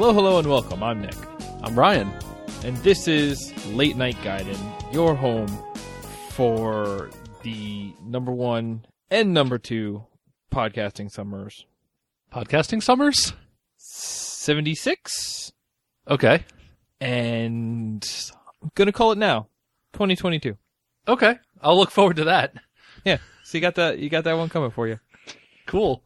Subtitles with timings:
[0.00, 0.82] Hello, hello, and welcome.
[0.82, 1.14] I'm Nick,
[1.62, 2.10] I'm Ryan.
[2.64, 4.56] and this is Late Night Gaiden,
[4.94, 5.46] your home
[6.30, 7.10] for
[7.42, 10.06] the number one and number two
[10.50, 11.66] podcasting summers.
[12.32, 13.34] Podcasting Summers?
[13.76, 15.52] 76,
[16.08, 16.44] Okay.
[16.98, 19.48] and I'm going to call it now
[19.92, 20.56] 2022.
[21.08, 21.34] Okay.
[21.60, 22.54] I'll look forward to that.
[23.04, 24.98] Yeah, so you got that, you got that one coming for you.
[25.66, 26.02] Cool.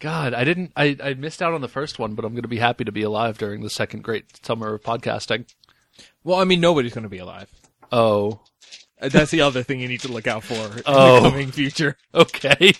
[0.00, 2.58] God, I didn't I, I missed out on the first one, but I'm gonna be
[2.58, 5.46] happy to be alive during the second great summer of podcasting.
[6.24, 7.50] Well, I mean, nobody's going to be alive.
[7.90, 8.40] Oh.
[9.00, 11.22] Uh, That's the other thing you need to look out for in Oh.
[11.22, 11.96] the coming future.
[12.14, 12.72] Okay.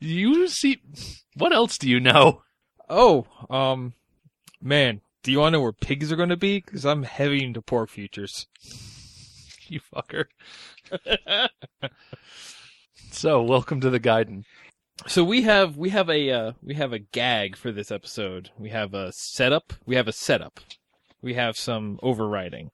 [0.00, 0.80] You see
[1.34, 2.42] what else do you know?
[2.88, 3.92] Oh, um,
[4.60, 6.60] man, do you want to know where pigs are going to be?
[6.60, 8.46] Because I'm heavy into pork futures.
[9.68, 10.26] You fucker.
[13.10, 14.44] so welcome to the Gaiden.
[15.06, 18.50] So we have we have a uh, we have a gag for this episode.
[18.58, 19.72] We have a setup.
[19.84, 20.60] We have a setup.
[21.20, 22.70] We have some overriding.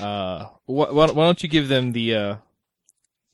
[0.00, 2.36] Uh, wh- why, why don't you give them the uh,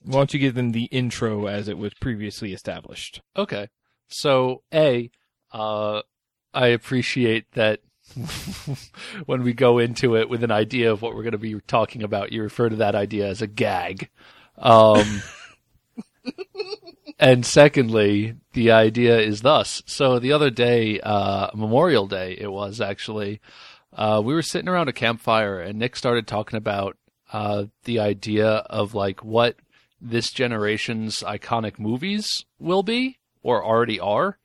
[0.02, 3.20] why don't you give them the intro as it was previously established?
[3.36, 3.68] Okay.
[4.08, 5.10] So A,
[5.52, 6.02] uh
[6.54, 7.80] I appreciate that
[9.26, 12.02] when we go into it with an idea of what we're going to be talking
[12.02, 14.08] about, you refer to that idea as a gag.
[14.56, 15.22] Um,
[17.18, 19.82] and secondly, the idea is thus.
[19.86, 23.40] So the other day, uh, Memorial Day, it was actually,
[23.92, 26.96] uh, we were sitting around a campfire and Nick started talking about,
[27.32, 29.56] uh, the idea of like what
[30.00, 34.38] this generation's iconic movies will be or already are.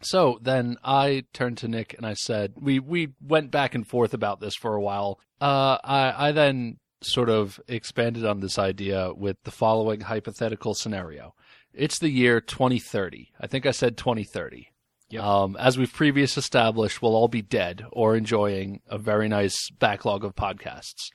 [0.00, 4.14] So then I turned to Nick and I said, we, we went back and forth
[4.14, 5.18] about this for a while.
[5.40, 11.34] Uh, I, I then sort of expanded on this idea with the following hypothetical scenario.
[11.78, 13.30] It's the year 2030.
[13.40, 14.68] I think I said 2030.
[15.10, 15.22] Yep.
[15.22, 20.24] Um, as we've previously established, we'll all be dead or enjoying a very nice backlog
[20.24, 21.10] of podcasts.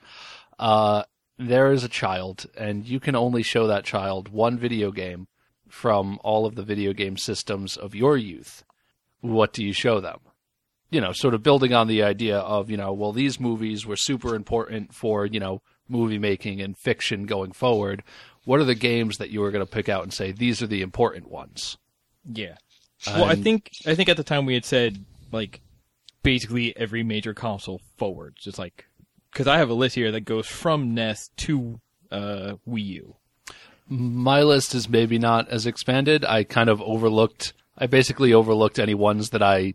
[0.57, 1.03] Uh,
[1.37, 5.27] there is a child, and you can only show that child one video game
[5.67, 8.63] from all of the video game systems of your youth.
[9.19, 10.19] What do you show them?
[10.89, 13.97] You know, sort of building on the idea of, you know, well, these movies were
[13.97, 18.03] super important for, you know, movie making and fiction going forward.
[18.45, 20.67] What are the games that you were going to pick out and say, these are
[20.67, 21.77] the important ones?
[22.29, 22.55] Yeah.
[23.07, 25.59] Well, I think I think at the time we had said like
[26.23, 28.85] basically every major console forward, just like
[29.31, 31.79] because I have a list here that goes from NES to
[32.11, 33.15] uh, Wii U.
[33.89, 36.23] my list is maybe not as expanded.
[36.23, 37.53] I kind of overlooked.
[37.77, 39.73] I basically overlooked any ones that I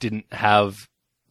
[0.00, 0.74] didn't have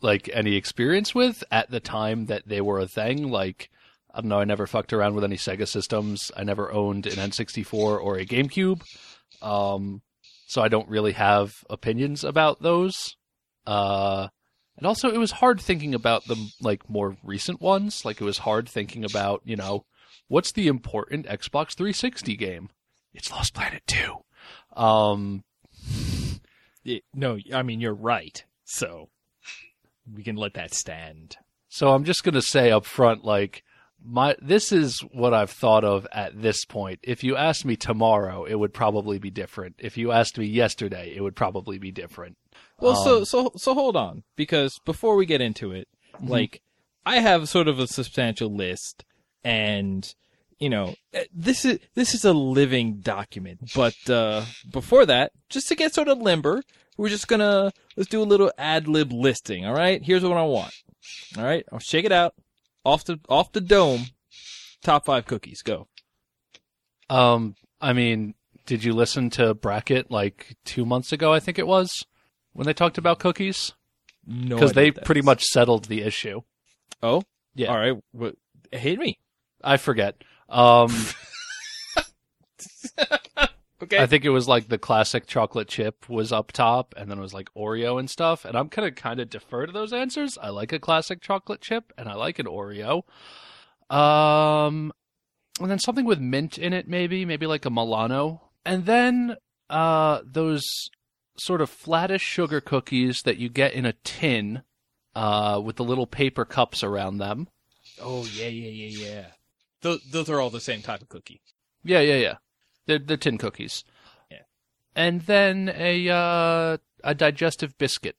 [0.01, 3.29] like any experience with at the time that they were a thing.
[3.29, 3.69] Like
[4.13, 4.39] I don't know.
[4.39, 6.31] I never fucked around with any Sega systems.
[6.35, 8.81] I never owned an N64 or a GameCube.
[9.41, 10.01] Um,
[10.47, 13.15] so I don't really have opinions about those.
[13.67, 14.29] Uh,
[14.77, 18.03] and also it was hard thinking about the like more recent ones.
[18.03, 19.85] Like it was hard thinking about you know
[20.27, 22.69] what's the important Xbox 360 game?
[23.13, 24.15] It's Lost Planet 2.
[24.75, 25.43] Um,
[26.83, 28.43] It- no, I mean you're right.
[28.65, 29.09] So
[30.11, 31.37] we can let that stand.
[31.67, 33.63] so I'm just gonna say up front, like
[34.03, 36.99] my this is what I've thought of at this point.
[37.03, 39.75] If you asked me tomorrow, it would probably be different.
[39.79, 42.37] If you asked me yesterday, it would probably be different.
[42.79, 45.87] Well, so Um, so so hold on because before we get into it,
[46.21, 46.61] like
[47.05, 49.03] I have sort of a substantial list,
[49.43, 50.13] and
[50.59, 53.71] you know eh, this is this is a living document.
[53.75, 56.63] But uh, before that, just to get sort of limber,
[56.97, 59.65] we're just gonna let's do a little ad lib listing.
[59.65, 60.73] All right, here's what I want.
[61.37, 62.33] All right, I'll shake it out
[62.83, 64.05] off the off the dome.
[64.83, 65.87] Top five cookies, go.
[67.09, 68.35] Um, I mean,
[68.65, 71.33] did you listen to Bracket like two months ago?
[71.33, 72.05] I think it was
[72.53, 73.73] when they talked about cookies
[74.25, 75.25] No, because they pretty is.
[75.25, 76.41] much settled the issue.
[77.03, 77.23] Oh,
[77.55, 77.67] Yeah.
[77.69, 78.35] All right, what,
[78.71, 79.19] hit me.
[79.63, 80.15] I forget.
[80.47, 80.93] Um.
[83.81, 83.97] Okay.
[83.97, 87.21] I think it was like the classic chocolate chip was up top, and then it
[87.21, 88.43] was like Oreo and stuff.
[88.43, 90.37] And I'm gonna kind of defer to those answers.
[90.37, 93.03] I like a classic chocolate chip, and I like an Oreo.
[93.89, 94.91] Um,
[95.59, 99.37] and then something with mint in it, maybe, maybe like a Milano, and then
[99.69, 100.63] uh those
[101.37, 104.63] sort of flattish sugar cookies that you get in a tin,
[105.15, 107.47] uh, with the little paper cups around them.
[108.01, 109.25] Oh yeah, yeah, yeah, yeah.
[109.81, 111.41] Those those are all the same type of cookie.
[111.83, 112.35] Yeah, yeah, yeah.
[112.89, 113.83] They're they're tin cookies.
[114.31, 114.39] Yeah.
[114.95, 118.15] And then a uh, a digestive biscuit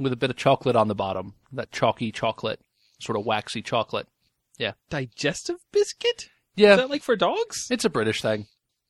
[0.00, 1.34] with a bit of chocolate on the bottom.
[1.52, 2.60] That chalky chocolate,
[3.00, 4.08] sort of waxy chocolate.
[4.58, 4.72] Yeah.
[4.90, 6.28] Digestive biscuit?
[6.56, 7.68] Yeah, Is that like for dogs?
[7.70, 8.46] it's a British thing.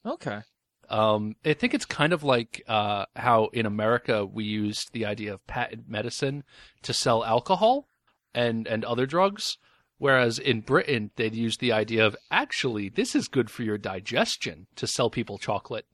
[0.06, 0.40] Okay.
[0.88, 5.34] Um, I think it's kind of like uh, how in America we used the idea
[5.34, 6.42] of patent medicine
[6.82, 7.86] to sell alcohol
[8.34, 9.58] and and other drugs,
[10.00, 14.66] whereas in Britain they'd use the idea of actually this is good for your digestion
[14.74, 15.86] to sell people chocolate.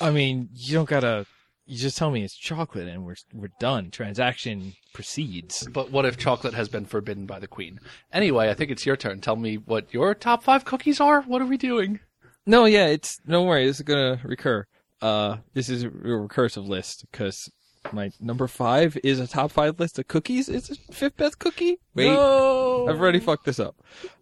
[0.00, 1.24] I mean, you don't gotta.
[1.66, 3.90] You just tell me it's chocolate, and we're we're done.
[3.90, 5.66] Transaction proceeds.
[5.68, 7.80] But what if chocolate has been forbidden by the queen?
[8.12, 9.22] Anyway, I think it's your turn.
[9.22, 11.22] Tell me what your top five cookies are.
[11.22, 12.00] What are we doing?
[12.44, 13.66] No, yeah, it's don't worry.
[13.66, 14.66] This is gonna recur.
[15.00, 17.50] Uh, this is a recursive list because
[17.92, 20.48] my number five is a top five list of cookies.
[20.48, 21.78] It's a fifth best cookie.
[21.94, 22.88] Wait, No!
[22.88, 23.76] I've already fucked this up.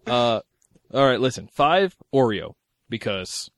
[0.07, 0.41] Uh,
[0.93, 1.49] all right, listen.
[1.53, 2.55] Five Oreo
[2.89, 3.51] because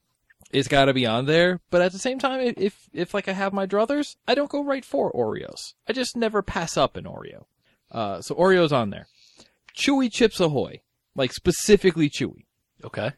[0.53, 1.61] it's got to be on there.
[1.71, 4.63] But at the same time, if if like I have my druthers, I don't go
[4.63, 5.75] right for Oreos.
[5.89, 7.45] I just never pass up an Oreo.
[7.91, 9.07] Uh, so Oreo's on there.
[9.77, 10.81] Chewy Chips Ahoy,
[11.17, 12.47] like specifically Chewy.
[12.85, 13.13] Okay.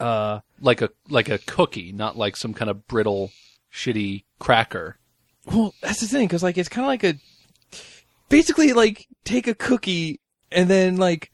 [0.00, 3.30] Uh, Like a like a cookie, not like some kind of brittle,
[3.72, 4.98] shitty cracker.
[5.46, 7.14] Well, that's the thing, because like it's kind of like a
[8.28, 10.20] basically like take a cookie
[10.50, 11.30] and then like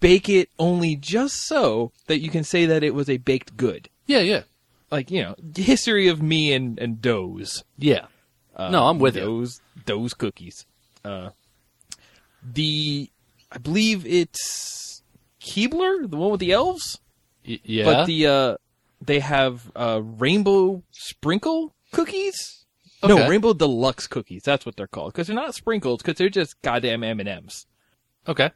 [0.00, 3.88] bake it only just so that you can say that it was a baked good.
[4.06, 4.42] Yeah, yeah,
[4.90, 7.62] Like you know, history of me and and doughs.
[7.76, 8.06] yeah.
[8.56, 9.22] Uh, No, I'm with you.
[9.22, 10.66] those those cookies.
[11.04, 11.30] Uh,
[12.42, 13.10] the
[13.52, 15.02] I believe it's
[15.40, 16.98] Keebler, the one with the elves,
[17.46, 17.84] Y- yeah.
[17.84, 18.56] but the uh,
[19.00, 22.57] they have uh, rainbow sprinkle cookies.
[23.02, 23.14] Okay.
[23.14, 24.42] No, rainbow deluxe cookies.
[24.42, 27.66] That's what they're called because they're not sprinkles because they're just goddamn M and M's.
[28.26, 28.50] okay.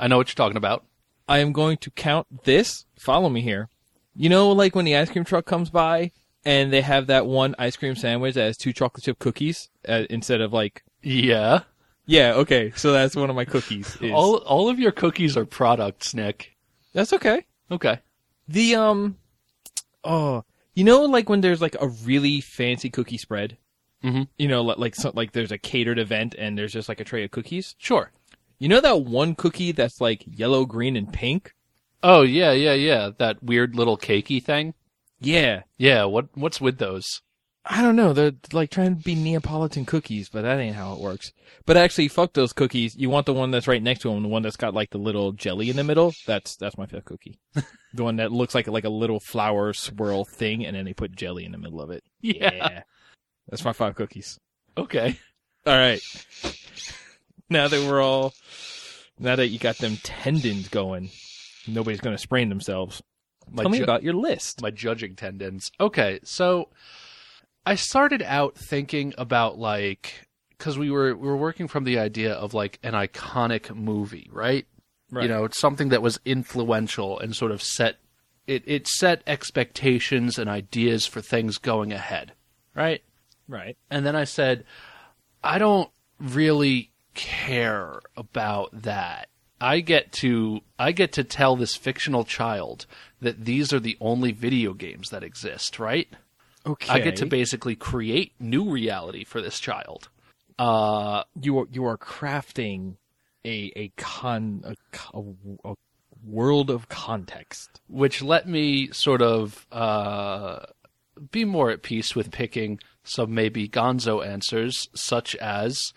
[0.00, 0.84] I know what you're talking about.
[1.28, 2.86] I am going to count this.
[2.96, 3.68] Follow me here.
[4.14, 6.12] You know, like when the ice cream truck comes by
[6.44, 10.04] and they have that one ice cream sandwich that has two chocolate chip cookies uh,
[10.08, 11.62] instead of like Yeah.
[12.06, 12.72] Yeah, okay.
[12.76, 13.96] So that's one of my cookies.
[14.00, 16.56] is- All all of your cookies are products, Nick.
[16.94, 17.44] that's okay.
[17.70, 17.98] Okay.
[18.46, 19.16] The um
[20.04, 20.44] oh,
[20.74, 23.56] you know like when there's like a really fancy cookie spread?
[24.04, 24.28] Mhm.
[24.38, 27.04] You know, like like, so, like there's a catered event and there's just like a
[27.04, 27.74] tray of cookies.
[27.78, 28.12] Sure.
[28.58, 31.54] You know that one cookie that's like yellow, green and pink?
[32.02, 33.10] Oh yeah, yeah, yeah.
[33.18, 34.74] That weird little cakey thing.
[35.20, 35.62] Yeah.
[35.78, 36.04] Yeah.
[36.04, 37.22] What what's with those?
[37.70, 38.12] I don't know.
[38.14, 41.32] They're like trying to be Neapolitan cookies, but that ain't how it works.
[41.66, 42.96] But actually, fuck those cookies.
[42.96, 44.98] You want the one that's right next to them, the one that's got like the
[44.98, 46.14] little jelly in the middle.
[46.26, 47.38] That's that's my fifth cookie.
[47.92, 51.12] the one that looks like like a little flower swirl thing, and then they put
[51.12, 52.04] jelly in the middle of it.
[52.22, 52.82] Yeah.
[53.48, 54.38] That's my five cookies.
[54.76, 55.18] Okay.
[55.66, 56.00] All right.
[57.50, 58.34] Now that we're all,
[59.18, 61.10] now that you got them tendons going,
[61.66, 63.02] nobody's gonna sprain themselves.
[63.50, 64.60] My Tell me ju- about your list.
[64.62, 65.70] my judging tendons.
[65.80, 66.68] Okay, so
[67.64, 72.32] I started out thinking about like because we were we were working from the idea
[72.34, 74.66] of like an iconic movie, right?
[75.10, 75.22] Right.
[75.22, 77.96] You know, it's something that was influential and sort of set
[78.46, 82.32] it it set expectations and ideas for things going ahead,
[82.74, 83.02] right?
[83.48, 83.76] Right.
[83.90, 84.64] And then I said,
[85.42, 85.90] I don't
[86.20, 89.28] really care about that.
[89.60, 92.86] I get to I get to tell this fictional child
[93.20, 96.08] that these are the only video games that exist, right?
[96.64, 96.92] Okay.
[96.92, 100.10] I get to basically create new reality for this child.
[100.58, 102.96] Uh you are you are crafting
[103.44, 104.76] a a con a,
[105.18, 105.22] a,
[105.64, 105.74] a
[106.24, 107.80] world of context.
[107.88, 110.60] which let me sort of uh,
[111.30, 115.92] be more at peace with picking some maybe gonzo answers, such as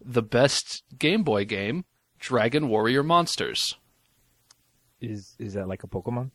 [0.00, 1.84] the best Game Boy game,
[2.18, 3.76] Dragon Warrior Monsters.
[5.00, 6.30] Is is that like a Pokemon?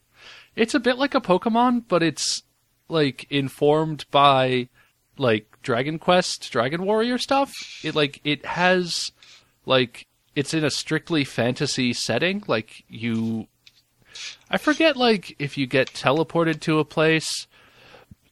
[0.56, 2.44] It's a bit like a Pokemon, but it's
[2.90, 4.70] like informed by
[5.18, 7.52] like Dragon Quest, Dragon Warrior stuff.
[7.84, 9.12] It like it has
[9.66, 12.44] like it's in a strictly fantasy setting.
[12.48, 13.48] Like you
[14.50, 17.48] I forget like if you get teleported to a place.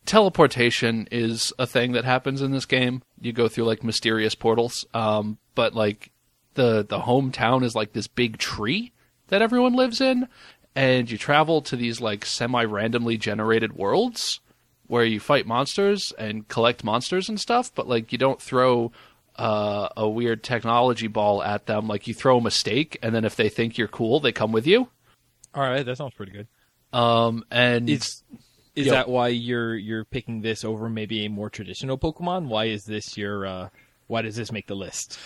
[0.05, 3.03] Teleportation is a thing that happens in this game.
[3.19, 4.85] You go through like mysterious portals.
[4.93, 6.11] Um, but like
[6.55, 8.91] the the hometown is like this big tree
[9.27, 10.27] that everyone lives in,
[10.75, 14.39] and you travel to these like semi randomly generated worlds
[14.87, 18.91] where you fight monsters and collect monsters and stuff, but like you don't throw
[19.37, 21.87] uh, a weird technology ball at them.
[21.87, 24.67] Like you throw a mistake, and then if they think you're cool, they come with
[24.67, 24.89] you.
[25.53, 26.47] All right, that sounds pretty good.
[26.91, 28.21] Um, and Is
[28.75, 28.93] is Yo.
[28.93, 32.47] that why you're you're picking this over maybe a more traditional Pokemon?
[32.47, 33.69] Why is this your uh
[34.07, 35.17] why does this make the list?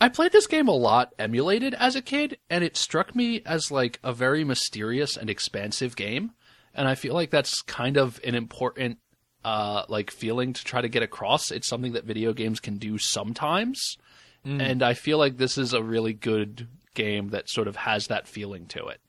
[0.00, 3.70] I played this game a lot emulated as a kid, and it struck me as
[3.70, 6.32] like a very mysterious and expansive game.
[6.74, 8.98] And I feel like that's kind of an important
[9.44, 11.50] uh like feeling to try to get across.
[11.50, 13.96] It's something that video games can do sometimes.
[14.44, 16.66] And I feel like this is a really good
[16.96, 19.00] game that sort of has that feeling to it.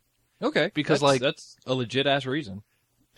[0.43, 2.61] Okay, Because, that's- like- that's a legit ass reason.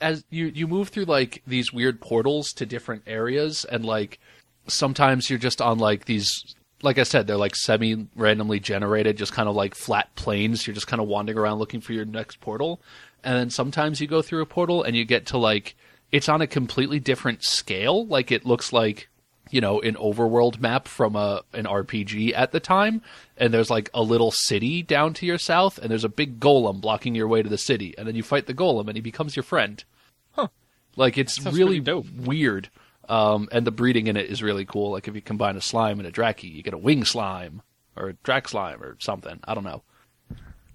[0.01, 4.19] As you you move through like these weird portals to different areas, and like
[4.67, 6.55] sometimes you're just on like these.
[6.81, 10.67] Like I said, they're like semi randomly generated, just kind of like flat plains.
[10.67, 12.81] You're just kind of wandering around looking for your next portal.
[13.23, 15.75] And then sometimes you go through a portal and you get to like,
[16.11, 18.05] it's on a completely different scale.
[18.05, 19.09] Like it looks like
[19.51, 23.01] you know, an overworld map from a an RPG at the time,
[23.37, 26.81] and there's like a little city down to your south, and there's a big golem
[26.81, 29.35] blocking your way to the city, and then you fight the golem, and he becomes
[29.35, 29.83] your friend.
[30.31, 30.47] Huh.
[30.95, 32.09] Like it's really dope.
[32.09, 32.69] weird,
[33.09, 34.91] um, and the breeding in it is really cool.
[34.91, 37.61] Like if you combine a slime and a dracky, you get a wing slime
[37.95, 39.39] or a drac slime or something.
[39.45, 39.83] I don't know.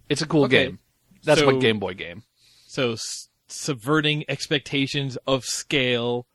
[0.08, 0.64] It's a cool Okay.
[0.66, 0.78] game.
[1.24, 2.22] That's So- what Game Boy game.
[2.66, 6.26] So s- subverting expectations of scale,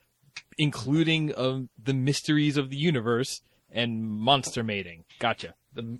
[0.58, 5.04] including um, the mysteries of the universe and monster mating.
[5.20, 5.54] Gotcha.
[5.74, 6.00] The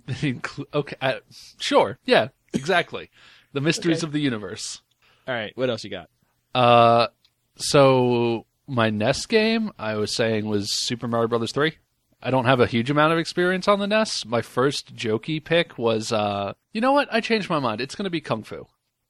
[0.74, 1.14] okay, uh,
[1.60, 3.10] sure, yeah, exactly.
[3.52, 4.06] The mysteries Okay.
[4.06, 4.80] of the universe.
[5.28, 6.08] All right, what else you got?
[6.54, 7.08] Uh,
[7.56, 11.76] so my NES game I was saying was Super Mario Brothers three.
[12.22, 14.24] I don't have a huge amount of experience on the NES.
[14.24, 17.08] My first jokey pick was, uh, you know what?
[17.12, 17.80] I changed my mind.
[17.82, 18.66] It's going to be Kung Fu.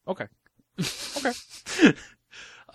[0.09, 0.27] Okay.
[1.19, 1.95] Okay.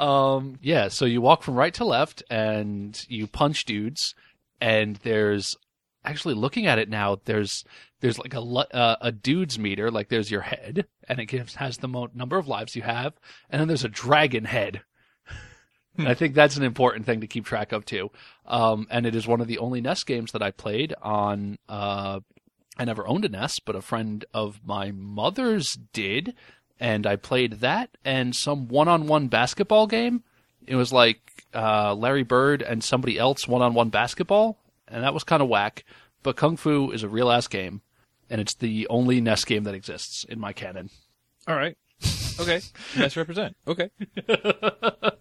[0.01, 4.15] Um, yeah, so you walk from right to left and you punch dudes,
[4.59, 5.55] and there's
[6.03, 7.19] actually looking at it now.
[7.25, 7.63] There's
[7.99, 11.77] there's like a uh, a dude's meter, like there's your head, and it gives has
[11.77, 13.13] the mo- number of lives you have,
[13.49, 14.81] and then there's a dragon head.
[15.97, 18.11] And I think that's an important thing to keep track of too.
[18.45, 21.57] Um, and it is one of the only NES games that I played on.
[21.67, 22.21] Uh,
[22.77, 26.33] I never owned a NES, but a friend of my mother's did,
[26.81, 30.23] and I played that and some one-on-one basketball game.
[30.67, 34.57] It was like uh, Larry Bird and somebody else one-on-one basketball,
[34.87, 35.85] and that was kind of whack.
[36.23, 37.81] But Kung Fu is a real ass game,
[38.29, 40.89] and it's the only NES game that exists in my canon.
[41.47, 41.77] All right.
[42.39, 42.61] Okay.
[42.97, 43.55] Let's represent.
[43.67, 43.89] Okay.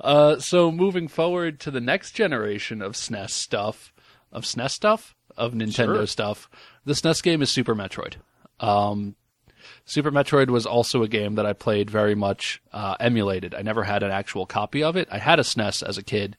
[0.00, 3.92] Uh, so moving forward to the next generation of SNES stuff,
[4.32, 6.06] of SNES stuff, of Nintendo Sure.
[6.06, 6.50] stuff,
[6.84, 8.14] the SNES game is Super Metroid.
[8.58, 9.14] Um,
[9.84, 13.54] Super Metroid was also a game that I played very much uh, emulated.
[13.54, 15.08] I never had an actual copy of it.
[15.10, 16.36] I had a SNES as a kid,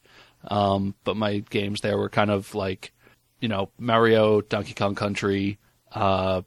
[0.48, 2.94] um, but my games there were kind of like,
[3.40, 5.60] you know, Mario, Donkey Kong Country,
[5.92, 6.42] uh,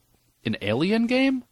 [0.44, 1.44] an Alien game.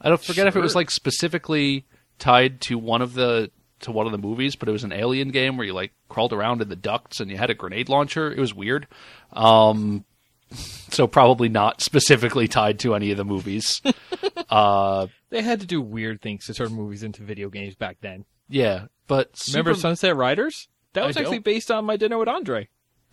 [0.00, 1.84] I don't forget if it was like specifically
[2.18, 5.30] tied to one of the to one of the movies, but it was an Alien
[5.30, 8.32] game where you like crawled around in the ducts and you had a grenade launcher.
[8.32, 8.86] It was weird.
[9.32, 10.04] Um,
[10.90, 13.80] so probably not specifically tied to any of the movies.
[14.50, 18.24] uh, They had to do weird things to turn movies into video games back then.
[18.48, 20.68] yeah, but Remember Super- Sunset Riders?
[20.94, 21.44] That I was actually don't.
[21.44, 22.68] based on my dinner with Andre.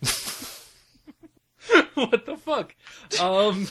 [1.94, 2.74] what the fuck?
[3.20, 3.66] Um,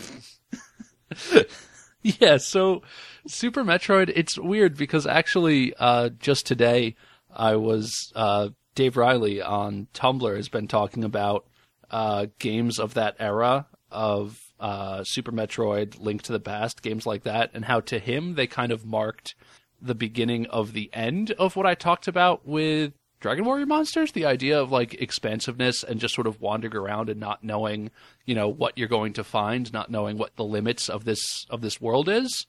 [2.02, 2.82] yeah, so
[3.28, 6.96] Super Metroid, it's weird because actually, uh, just today,
[7.34, 11.46] I was, uh, Dave Riley on Tumblr has been talking about,
[11.92, 17.24] uh, games of that era of, uh, Super Metroid, Link to the Past, games like
[17.24, 19.36] that, and how to him they kind of marked
[19.82, 24.26] the beginning of the end of what I talked about with Dragon Warrior Monsters, the
[24.26, 27.92] idea of like expansiveness and just sort of wandering around and not knowing,
[28.26, 31.62] you know, what you're going to find, not knowing what the limits of this of
[31.62, 32.46] this world is.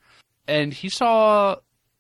[0.47, 1.57] And he saw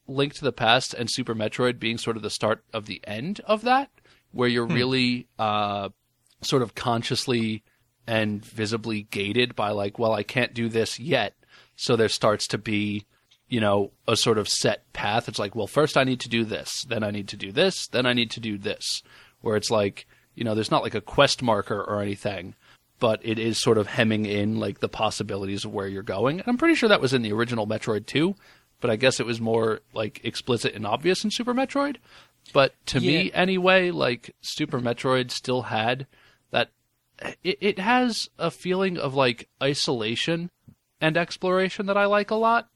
[0.06, 3.40] Link to the Past and Super Metroid being sort of the start of the end
[3.46, 3.90] of that,
[4.32, 5.88] where you're really uh,
[6.42, 7.62] sort of consciously
[8.06, 11.34] and visibly gated by like, well, I can't do this yet.
[11.76, 13.04] So there starts to be,
[13.48, 15.28] you know, a sort of set path.
[15.28, 17.88] It's like, well, first I need to do this, then I need to do this,
[17.88, 19.02] then I need to do this.
[19.40, 22.54] Where it's like, you know, there's not like a quest marker or anything,
[22.98, 26.40] but it is sort of hemming in like the possibilities of where you're going.
[26.40, 28.36] And I'm pretty sure that was in the original Metroid too,
[28.80, 31.96] but I guess it was more like explicit and obvious in Super Metroid.
[32.52, 36.06] But to me, anyway, like Super Metroid still had.
[37.42, 40.50] It, it has a feeling of like isolation
[41.00, 42.68] and exploration that I like a lot.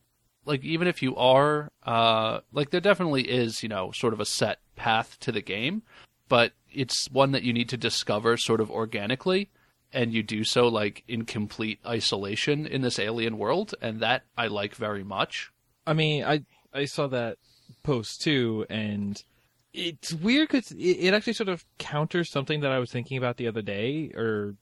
[0.44, 4.24] Like even if you are, uh, like there definitely is, you know, sort of a
[4.24, 5.82] set path to the game,
[6.28, 9.50] but it's one that you need to discover sort of organically,
[9.92, 14.46] and you do so like in complete isolation in this alien world, and that I
[14.46, 15.50] like very much.
[15.86, 17.38] I mean, I I saw that
[17.82, 19.22] post too, and
[19.72, 23.48] it's weird because it, actually sort of counters something that I was thinking about the
[23.48, 24.54] other day, or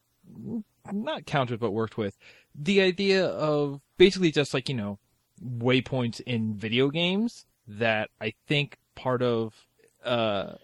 [0.93, 2.17] not countered, but worked with.
[2.55, 4.99] The idea of basically just like you know
[5.43, 9.55] waypoints in video games that I think part of
[10.05, 10.55] uh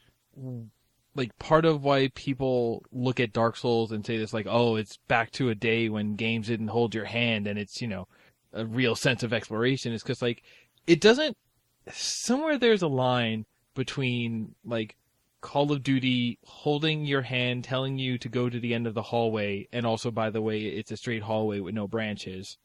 [1.14, 4.96] like part of why people look at Dark Souls and say this like oh it's
[5.08, 8.08] back to a day when games didn't hold your hand and it's you know
[8.52, 10.42] a real sense of exploration is because like
[10.86, 11.36] it doesn't
[11.92, 13.44] somewhere there's a line
[13.74, 14.96] between like
[15.40, 19.02] Call of Duty holding your hand, telling you to go to the end of the
[19.02, 22.56] hallway, and also, by the way, it's a straight hallway with no branches,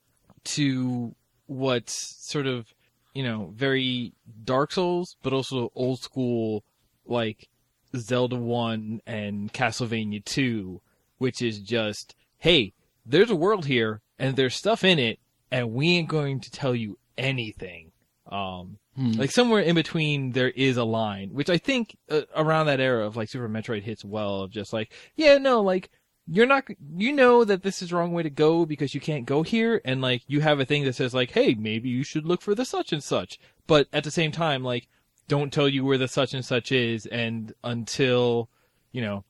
[0.46, 1.14] to
[1.48, 2.74] what's sort of,
[3.14, 4.14] you know, very
[4.46, 6.64] Dark Souls, but also old school,
[7.06, 7.50] like
[7.98, 10.80] Zelda 1 and Castlevania 2,
[11.18, 12.72] which is just, hey,
[13.06, 15.20] there's a world here, and there's stuff in it,
[15.52, 17.92] and we ain't going to tell you anything.
[18.30, 19.14] Um, Hmm.
[19.14, 23.06] like somewhere in between, there is a line, which I think uh, around that era
[23.06, 25.90] of like Super Metroid hits well of just like, yeah, no, like
[26.28, 26.66] you're not,
[26.98, 29.82] you know that this is the wrong way to go because you can't go here,
[29.86, 32.54] and like you have a thing that says like, hey, maybe you should look for
[32.54, 34.88] the such and such, but at the same time, like,
[35.30, 38.50] don't tell you where the such and such is, and until,
[38.92, 39.24] you know,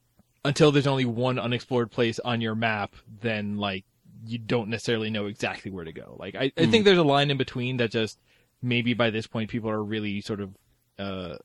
[0.43, 3.85] until there's only one unexplored place on your map, then like
[4.25, 6.15] you don't necessarily know exactly where to go.
[6.17, 8.17] Like I, I think there's a line in between that just
[8.61, 10.55] maybe by this point people are really sort of
[10.97, 11.35] uh,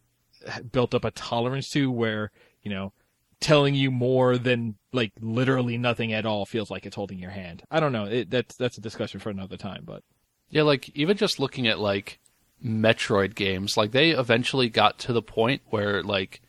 [0.73, 2.31] built up a tolerance to where
[2.63, 2.93] you know
[3.41, 7.63] telling you more than like literally nothing at all feels like it's holding your hand.
[7.71, 8.05] I don't know.
[8.07, 9.83] It, that's that's a discussion for another time.
[9.85, 10.03] But
[10.49, 12.21] Yeah, like even just looking at like
[12.65, 16.41] Metroid games, like they eventually got to the point where like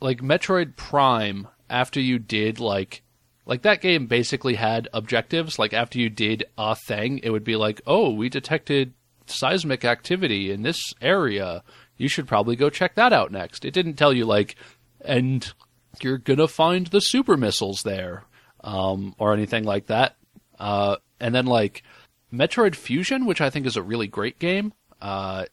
[0.00, 3.02] like Metroid Prime after you did like
[3.46, 7.56] like that game basically had objectives, like after you did a thing, it would be
[7.56, 8.92] like, "Oh, we detected
[9.32, 11.62] seismic activity in this area.
[11.96, 14.56] You should probably go check that out next." It didn't tell you like
[15.04, 15.52] and
[16.00, 18.24] you're to find the super missiles there
[18.64, 20.16] um or anything like that.
[20.58, 21.82] Uh and then like
[22.32, 25.44] Metroid Fusion, which I think is a really great game, uh,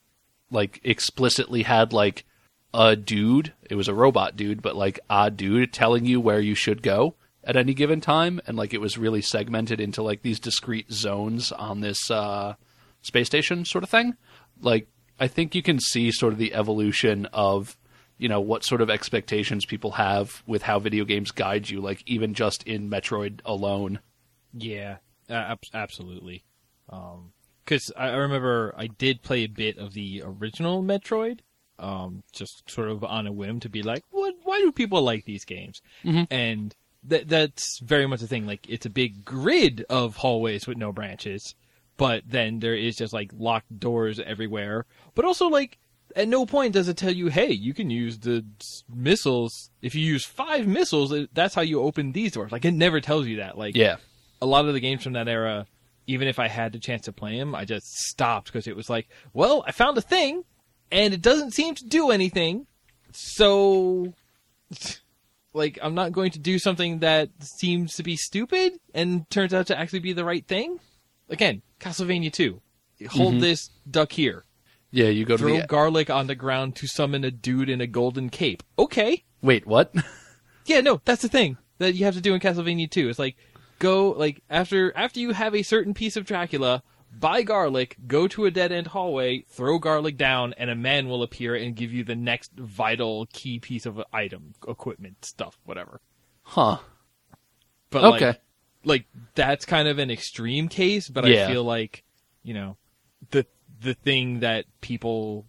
[0.50, 2.26] like explicitly had like
[2.74, 3.54] a dude.
[3.70, 7.16] It was a robot dude, but like a dude telling you where you should go
[7.44, 11.52] at any given time, and like it was really segmented into like these discrete zones
[11.52, 12.56] on this uh,
[13.02, 14.16] space station sort of thing.
[14.62, 14.88] Like
[15.20, 17.78] I think you can see sort of the evolution of
[18.18, 22.04] you know what sort of expectations people have with how video games guide you, like
[22.06, 24.00] even just in Metroid alone.
[24.54, 24.98] yeah,
[25.30, 26.44] ab- absolutely.
[27.64, 31.40] Because I I remember I did play a bit of the original Metroid,
[31.78, 34.36] um, just sort of on a whim to be like, what?
[34.44, 35.82] Why do people like these games?
[36.32, 38.46] And that that's very much the thing.
[38.46, 41.56] Like it's a big grid of hallways with no branches,
[42.00, 44.86] but then there is just like locked doors everywhere.
[45.14, 45.78] But also like
[46.16, 48.44] at no point does it tell you, hey, you can use the
[48.92, 49.70] missiles.
[49.84, 52.52] If you use five missiles, that's how you open these doors.
[52.52, 53.58] Like it never tells you that.
[53.58, 53.98] Like Yeah.
[54.42, 55.68] a lot of the games from that era,
[56.08, 58.90] even if I had the chance to play them, I just stopped because it was
[58.90, 60.44] like, well, I found a thing,
[60.92, 62.66] and it doesn't seem to do anything,
[63.12, 64.12] so
[65.54, 69.68] like I'm not going to do something that seems to be stupid and turns out
[69.68, 70.80] to actually be the right thing.
[71.30, 72.62] Again, Castlevania 2.
[73.10, 73.40] Hold mm-hmm.
[73.40, 74.46] this duck here.
[74.92, 77.80] Yeah, you go to Throw the garlic on the ground to summon a dude in
[77.80, 78.64] a golden cape.
[78.78, 79.24] Okay.
[79.42, 79.94] Wait, what?
[80.66, 83.10] Yeah, no, that's the thing that you have to do in Castlevania 2.
[83.10, 83.36] It's like
[83.80, 86.84] go like after after you have a certain piece of Dracula,
[87.18, 91.24] buy garlic, go to a dead end hallway, throw garlic down, and a man will
[91.24, 96.02] appear and give you the next vital key piece of item, equipment, stuff, whatever.
[96.44, 96.78] huh.
[97.90, 98.26] But Okay.
[98.28, 98.42] like
[98.84, 101.46] like that's kind of an extreme case, but Yeah.
[101.46, 102.04] I feel like,
[102.44, 102.78] you know,
[103.32, 103.46] the
[103.82, 105.46] the thing that people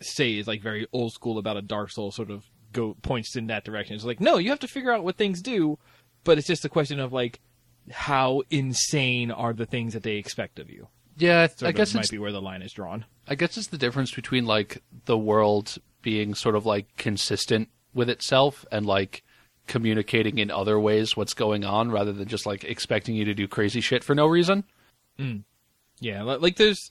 [0.00, 3.46] say is like very old school about a Dark Soul sort of go points in
[3.48, 3.94] that direction.
[3.96, 5.78] It's like, no, you have to figure out what things do,
[6.24, 7.40] but it's just a question of like
[7.90, 10.88] how insane are the things that they expect of you.
[11.16, 13.04] Yeah, Sort I guess might be where the line is drawn.
[13.28, 18.08] I guess it's the difference between like the world being sort of like consistent with
[18.08, 19.22] itself and like
[19.66, 23.46] communicating in other ways what's going on rather than just like expecting you to do
[23.48, 24.64] crazy shit for no reason.
[26.00, 26.90] Yeah, like there's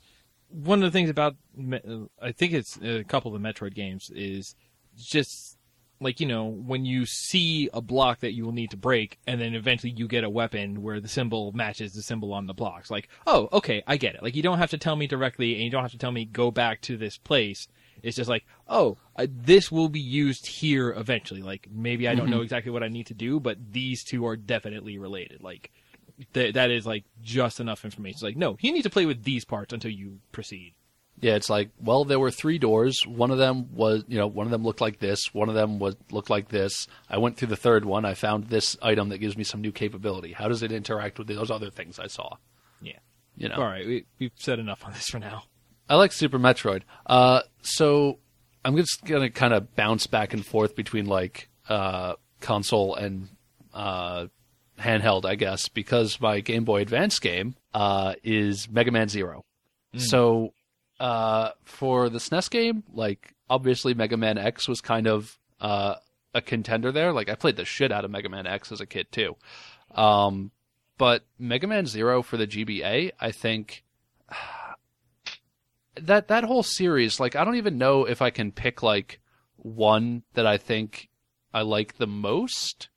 [0.50, 1.36] one of the things about
[1.74, 4.56] uh, I think it's a couple of the Metroid games is
[4.98, 5.58] just
[6.00, 9.40] like you know when you see a block that you will need to break and
[9.40, 12.90] then eventually you get a weapon where the symbol matches the symbol on the blocks
[12.90, 14.24] like oh okay I get it.
[14.24, 16.26] Like you don't have to tell me directly and you don't have to tell me
[16.26, 17.68] go back to this place
[18.04, 22.30] it's just like oh uh, this will be used here eventually like maybe I don't
[22.30, 25.72] know exactly what I need to do but these two are definitely related like
[26.34, 28.16] th- that is like just enough information.
[28.16, 30.74] It's like, no, you need to play with these parts until you proceed.
[31.20, 33.06] Yeah, it's like, well, there were three doors.
[33.06, 35.34] One of them was, you know, one of them looked like this.
[35.34, 36.88] One of them was looked like this.
[37.10, 38.06] I went through the third one.
[38.06, 40.32] I found this item that gives me some new capability.
[40.34, 42.38] How does it interact with those other things I saw?
[42.82, 42.98] Yeah.
[43.38, 45.44] You know, All right, we, we've said enough on this for now.
[45.92, 46.84] I like Super Metroid.
[47.06, 48.20] Uh, so
[48.64, 53.28] I'm just gonna kind of bounce back and forth between like uh, console and
[53.74, 54.28] uh,
[54.80, 59.44] handheld, I guess, because my Game Boy Advance game uh, is Mega Man Zero.
[59.98, 60.54] So
[61.02, 65.96] uh, for the SNES game, like obviously Mega Man X was kind of uh,
[66.34, 67.12] a contender there.
[67.12, 69.36] Like I played the shit out of Mega Man X as a kid too.
[69.94, 70.52] Um,
[70.98, 73.84] but Mega Man Zero for the GBA, I think
[75.96, 79.20] that that whole series, like I don't even know if I can pick like
[79.58, 81.10] one that I think
[81.54, 82.90] I like the most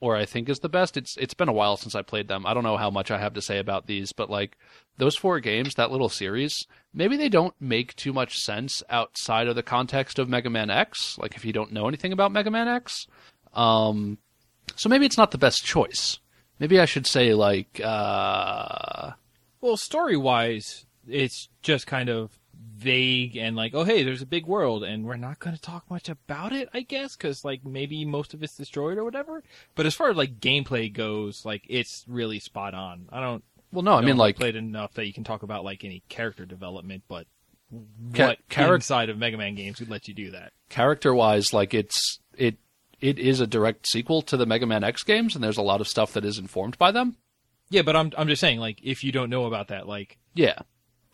[0.00, 0.96] or I think is the best.
[0.96, 2.46] It's it's been a while since I played them.
[2.46, 4.56] I don't know how much I have to say about these, but like
[4.96, 9.56] those four games, that little series, maybe they don't make too much sense outside of
[9.56, 11.18] the context of Mega Man X.
[11.18, 13.06] Like if you don't know anything about Mega Man X,
[13.54, 14.18] um,
[14.74, 16.18] so maybe it's not the best choice.
[16.58, 19.12] Maybe I should say like, uh,
[19.60, 22.39] Well, story wise, it's just kind of
[22.80, 25.88] vague and like, oh hey, there's a big world, and we're not going to talk
[25.90, 29.42] much about it, I guess, because like maybe most of it's destroyed or whatever.
[29.74, 33.08] But as far as like gameplay goes, like it's really spot on.
[33.12, 33.44] I don't.
[33.72, 36.46] well, no, I mean like played enough that you can talk about like any character
[36.46, 37.26] development, but
[38.14, 40.52] Ca- what charac- inside of Mega Man games would let you do that?
[40.70, 42.56] character wise, like it's it
[43.00, 45.80] it is a direct sequel to the Mega Man X games, and there's a lot
[45.80, 47.16] of stuff that is informed by them.
[47.70, 50.58] Yeah, but I'm I'm just saying, like, if you don't know about that, like, Yeah,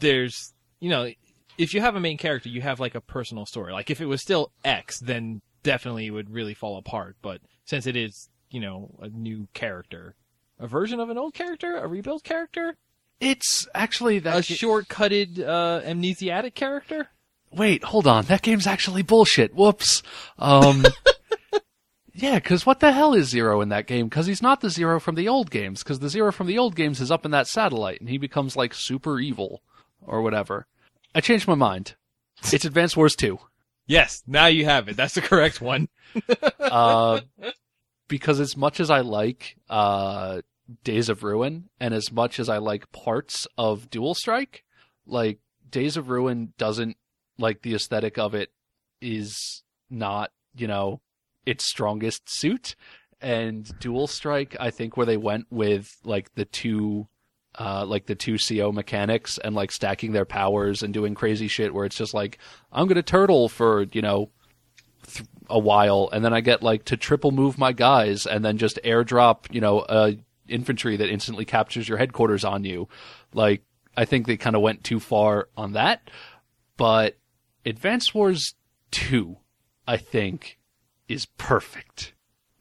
[0.00, 1.10] there's you know
[1.58, 4.06] if you have a main character you have like a personal story like if it
[4.06, 8.60] was still x then definitely it would really fall apart but since it is you
[8.60, 10.14] know a new character
[10.58, 12.76] a version of an old character a rebuilt character
[13.18, 14.36] it's actually that.
[14.36, 17.08] a ga- short-cutted uh amnesiatic character
[17.52, 18.24] Wait, hold on.
[18.26, 19.54] That game's actually bullshit.
[19.54, 20.02] Whoops.
[20.38, 20.84] Um,
[22.12, 24.08] yeah, because what the hell is Zero in that game?
[24.08, 25.82] Because he's not the Zero from the old games.
[25.82, 28.56] Because the Zero from the old games is up in that satellite, and he becomes
[28.56, 29.62] like super evil
[30.02, 30.66] or whatever.
[31.16, 31.94] I changed my mind.
[32.52, 33.38] It's Advance Wars 2.
[33.86, 35.88] yes now you have it that's the correct one
[36.60, 37.20] Uh,
[38.08, 40.42] because as much as I like uh,
[40.84, 44.64] Days of Ruin, and as much as I like parts of Dual Strike,
[45.06, 45.38] like
[45.70, 46.96] Days of Ruin doesn't
[47.38, 48.50] like the aesthetic of it
[49.00, 51.00] is not, you know,
[51.44, 52.74] its strongest suit.
[53.20, 57.08] And Dual Strike, I think where they went with like the two
[57.58, 61.72] uh, like the two CO mechanics and like stacking their powers and doing crazy shit
[61.74, 62.38] where it's just like,
[62.72, 64.30] I'm gonna turtle for, you know,
[65.06, 68.58] th- a while and then I get like to triple move my guys and then
[68.58, 70.16] just airdrop, you know, a
[70.48, 72.88] infantry that instantly captures your headquarters on you.
[73.32, 73.62] Like,
[73.96, 76.10] I think they kind of went too far on that.
[76.76, 77.16] But
[77.64, 78.54] Advance Wars
[78.90, 79.36] 2,
[79.88, 80.58] I think,
[81.08, 82.12] is perfect.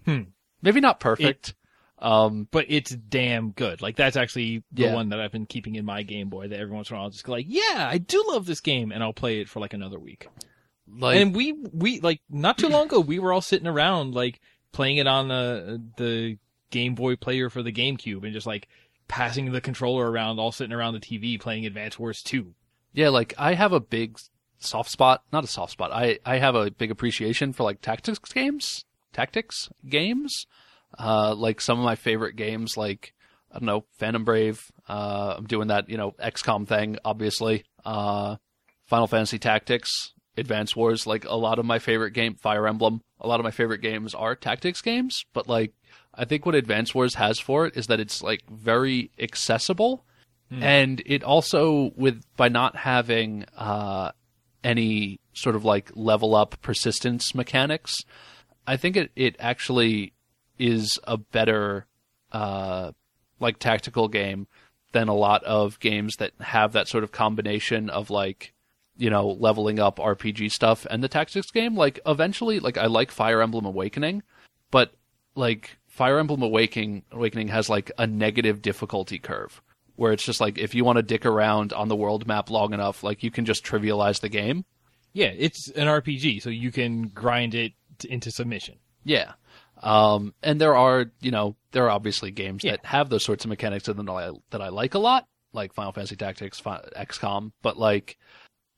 [0.06, 0.22] Hmm.
[0.62, 1.54] Maybe not perfect.
[2.00, 4.94] Um, but it's damn good like that's actually the Yeah.
[4.96, 7.06] one that i've been keeping in my game boy that every once in a while
[7.06, 9.60] i'll just go like yeah i do love this game and i'll play it for
[9.62, 10.28] like another week
[11.00, 14.40] like, and we we like not too long ago we were all sitting around like
[14.72, 16.38] playing it on the the
[16.72, 18.68] Game Boy player for the GameCube and just like
[19.08, 22.54] passing the controller around, all sitting around the TV playing Advance Wars 2.
[22.92, 24.18] Yeah, like I have a big
[24.60, 25.92] soft spot, not a soft spot.
[25.94, 30.46] I I have a big appreciation for like tactics games, tactics games.
[30.98, 33.14] Uh like some of my favorite games like
[33.52, 34.62] I don't know, Phantom Brave.
[34.88, 37.64] Uh I'm doing that, you know, XCOM thing obviously.
[37.84, 38.38] Uh
[38.86, 43.28] Final Fantasy Tactics, Advance Wars, like a lot of my favorite game Fire Emblem, a
[43.28, 45.74] lot of my favorite games are tactics games, but like
[46.14, 50.06] I think what Advance Wars has for it is that it's like very accessible
[50.52, 54.12] and it also with by not having uh,
[54.64, 57.94] any sort of like level up persistence mechanics,
[58.66, 60.14] I think it it actually
[60.58, 61.86] is a better
[62.32, 62.92] uh,
[63.40, 64.48] like tactical game
[64.92, 68.54] than a lot of games that have that sort of combination of like
[68.98, 71.76] you know leveling up RPG stuff and the tactics game.
[71.76, 74.24] Like eventually, like I like Fire Emblem Awakening,
[74.72, 74.94] but
[75.36, 79.62] like Fire Emblem Awakening Awakening has like a negative difficulty curve
[79.96, 82.74] where it's just like if you want to dick around on the world map long
[82.74, 84.66] enough, like you can just trivialize the game.
[85.14, 87.72] Yeah, it's an RPG, so you can grind it
[88.10, 88.76] into submission.
[89.06, 89.34] Yeah.
[89.86, 92.72] Um, and there are, you know, there are obviously games Yeah.
[92.72, 95.92] that have those sorts of mechanics that I, that I like a lot, like Final
[95.92, 98.18] Fantasy Tactics, XCOM, but like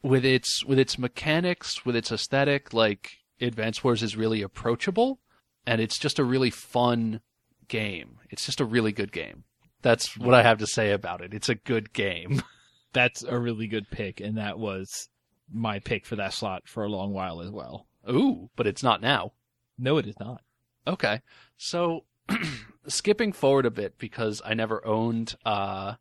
[0.04, 5.20] with its with its mechanics, with its aesthetic, like Advance Wars is really approachable,
[5.66, 7.22] and it's just a really fun
[7.68, 8.20] game.
[8.30, 9.44] It's just a really good game.
[9.82, 11.34] That's what I have to say about it.
[11.34, 12.42] It's a good game.
[12.94, 15.08] That's a really good pick, and that was
[15.54, 17.86] my pick for that slot for a long while as well.
[18.10, 19.34] Ooh, but it's not now.
[19.78, 20.42] No, it is not.
[20.88, 21.22] Okay.
[21.58, 22.06] So
[22.88, 25.96] skipping forward a bit because I never owned uh,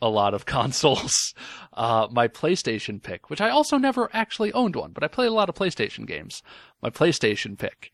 [0.00, 1.34] a lot of consoles,
[1.72, 5.34] uh, my PlayStation pick, which I also never actually owned one, but I played a
[5.34, 6.42] lot of PlayStation games.
[6.82, 7.92] My PlayStation pick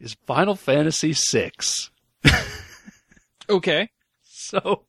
[0.00, 1.52] is Final Fantasy VI.
[3.48, 3.90] Okay.
[4.54, 4.84] So,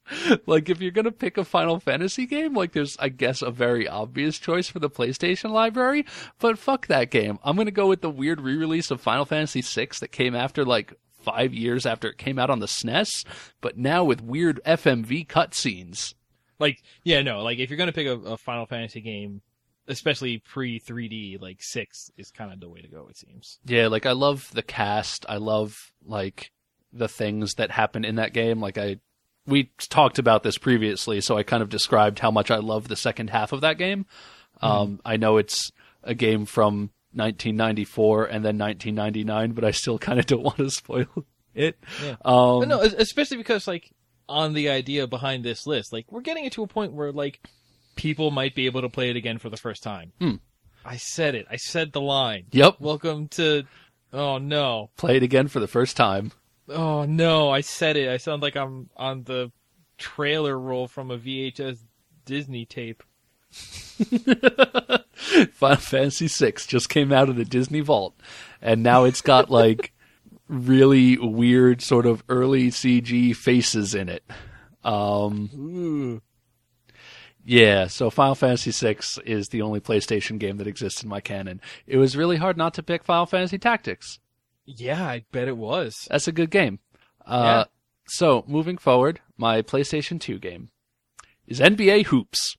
[0.46, 3.88] like, if you're gonna pick a Final Fantasy game, like, there's, I guess, a very
[3.88, 6.06] obvious choice for the PlayStation library,
[6.40, 7.40] but fuck that game.
[7.44, 10.94] I'm gonna go with the weird re-release of Final Fantasy VI that came after, like,
[11.26, 13.26] five years after it came out on the SNES,
[13.62, 16.14] but now with weird FMV cutscenes.
[16.60, 19.42] Like, yeah, no, like if you're gonna pick a, a Final Fantasy game,
[19.88, 23.08] especially pre 3D, like six is kind of the way to go.
[23.10, 23.60] It seems.
[23.66, 25.26] Yeah, like I love the cast.
[25.28, 26.52] I love like
[26.94, 28.62] the things that happen in that game.
[28.62, 28.98] Like I,
[29.48, 32.96] we talked about this previously, so I kind of described how much I love the
[32.96, 34.06] second half of that game.
[34.62, 34.66] Mm-hmm.
[34.66, 35.72] Um, I know it's
[36.04, 40.70] a game from 1994 and then 1999, but I still kind of don't want to
[40.70, 41.08] spoil
[41.54, 41.78] it.
[42.04, 42.16] Yeah.
[42.24, 43.92] Um, no, especially because like
[44.28, 47.40] on the idea behind this list, like we're getting it to a point where like
[47.96, 50.12] people might be able to play it again for the first time.
[50.20, 50.36] Hmm.
[50.84, 51.48] I said it.
[51.50, 52.46] I said the line.
[52.52, 52.80] Yep.
[52.80, 53.64] Welcome to.
[54.14, 54.92] Oh no.
[54.98, 56.32] Play it again for the first time.
[56.70, 57.50] Oh no.
[57.50, 58.10] I said it.
[58.10, 59.52] I sound like I'm on the
[59.98, 61.80] trailer roll from a VHS
[62.26, 63.04] Disney tape.
[65.54, 68.16] Final Fantasy VI just came out of the Disney Vault,
[68.62, 69.94] and now it's got like
[70.50, 74.24] really weird sort of early CG faces in it.
[74.84, 76.22] Um,
[77.46, 81.62] yeah, so Final Fantasy VI is the only PlayStation game that exists in my canon.
[81.88, 84.20] It was really hard not to pick Final Fantasy Tactics.
[84.66, 86.08] Yeah, I bet it was.
[86.10, 86.80] That's a good game.
[87.26, 87.64] Uh, Yeah.
[88.08, 90.70] So moving forward, my PlayStation 2 game
[91.48, 92.56] is NBA Hoops.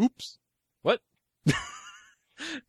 [0.00, 0.38] Oops.
[0.82, 1.00] What?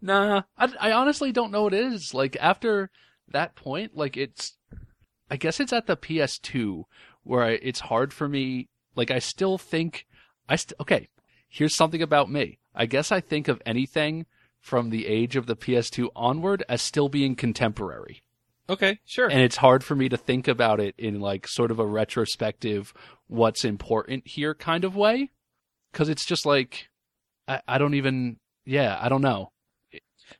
[0.01, 2.13] Nah, I, I honestly don't know what it is.
[2.13, 2.89] Like after
[3.27, 4.55] that point, like it's,
[5.29, 6.83] I guess it's at the PS2
[7.23, 8.69] where I, it's hard for me.
[8.95, 10.05] Like I still think,
[10.47, 11.09] I st- okay.
[11.49, 12.59] Here's something about me.
[12.73, 14.25] I guess I think of anything
[14.61, 18.23] from the age of the PS2 onward as still being contemporary,
[18.69, 19.27] Okay, sure.
[19.29, 22.93] and it's hard for me to think about it in like sort of a retrospective,
[23.27, 25.31] what's important here kind of way,
[25.91, 26.89] because it's just like,
[27.47, 29.51] I, I don't even, yeah, I don't know.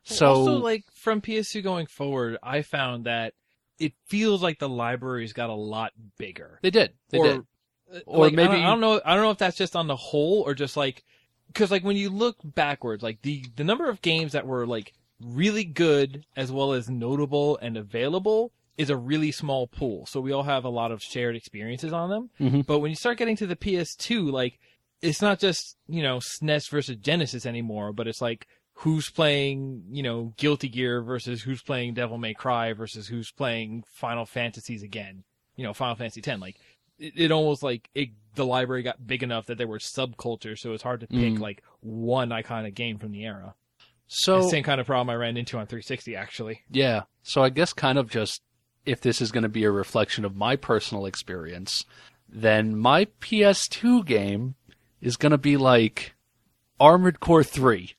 [0.02, 3.32] So also, like from PS2 going forward, I found that
[3.78, 6.58] it feels like the library's got a lot bigger.
[6.62, 6.92] They did.
[7.08, 7.40] They or, did.
[7.94, 9.00] uh, Or like, I maybe- don't, I don't know.
[9.04, 11.02] I don't know if that's just on the whole or just like
[11.46, 14.92] because like when you look backwards, like the the number of games that were like
[15.20, 20.06] really good as well as notable and available is a really small pool.
[20.06, 22.30] So we all have a lot of shared experiences on them.
[22.38, 22.66] Mhm.
[22.66, 24.58] But when you start getting to the PS2, like
[25.02, 30.02] it's not just you know SNES versus Genesis anymore, but it's like who's playing you
[30.04, 35.24] know Guilty Gear versus who's playing Devil May Cry versus who's playing Final Fantasies again.
[35.56, 36.40] You know, Final Fantasy X.
[36.40, 36.56] Like
[37.00, 40.72] it, it almost like it, the library got big enough that there were subcultures, so
[40.72, 41.40] it's hard to pick Mm.
[41.40, 43.54] like one iconic game from the era.
[44.08, 46.62] So the same kind of problem I ran into on 360 actually.
[46.70, 48.42] yeah, so I guess kind of just
[48.86, 51.84] if this is going to be a reflection of my personal experience,
[52.28, 54.54] then my PS2 game
[55.00, 56.14] is going to be like
[56.80, 57.94] Armored Core 3.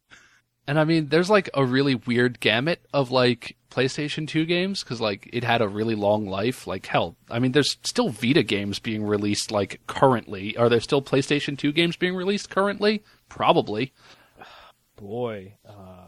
[0.67, 5.01] And I mean, there's like a really weird gamut of like PlayStation 2 games because
[5.01, 6.67] like it had a really long life.
[6.67, 10.55] Like hell, I mean, there's still Vita games being released like currently.
[10.57, 13.03] Are there still PlayStation 2 games being released currently?
[13.29, 13.93] Probably.
[14.95, 15.98] Boy, uh,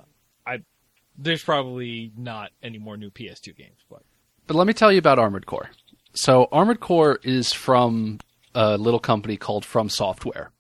[1.22, 4.04] there's probably not any more new PS2 games, but
[4.48, 5.70] But let me tell you about Armored Core.
[6.14, 8.20] So Armored Core is from
[8.54, 10.52] a little company called From Software,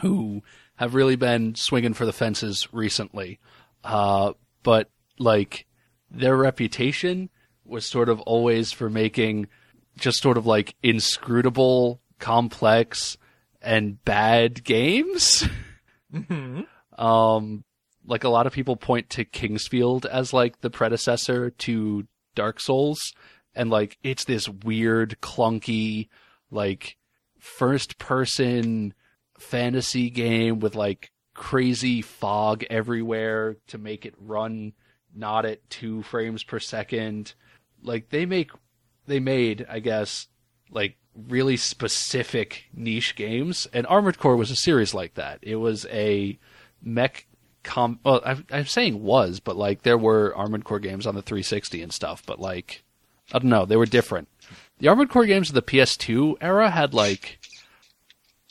[0.00, 0.42] who
[0.76, 3.40] have really been swinging for the fences recently.
[3.82, 5.66] Uh, but like
[6.10, 7.30] their reputation
[7.64, 9.48] was sort of always for making
[9.98, 13.16] just sort of like inscrutable, complex,
[13.60, 15.46] and bad games.
[16.12, 16.60] Hmm.
[16.98, 17.64] Um,
[18.06, 22.60] like a lot of people point to King's Field as like the predecessor to Dark
[22.60, 23.12] Souls,
[23.54, 26.08] and like it's this weird, clunky,
[26.50, 26.96] like
[27.38, 28.94] first person
[29.38, 34.72] fantasy game with like crazy fog everywhere to make it run
[35.14, 37.34] not at two frames per second.
[37.82, 38.50] Like they make,
[39.06, 40.28] they made, I guess,
[40.70, 45.40] like really specific niche games, and Armored Core was a series like that.
[45.42, 46.38] It was a
[46.82, 47.26] mech
[47.62, 51.22] com well I'm, I'm saying was but like there were armored core games on the
[51.22, 52.82] 360 and stuff but like
[53.32, 54.28] i don't know they were different
[54.78, 57.38] the armored core games of the ps2 era had like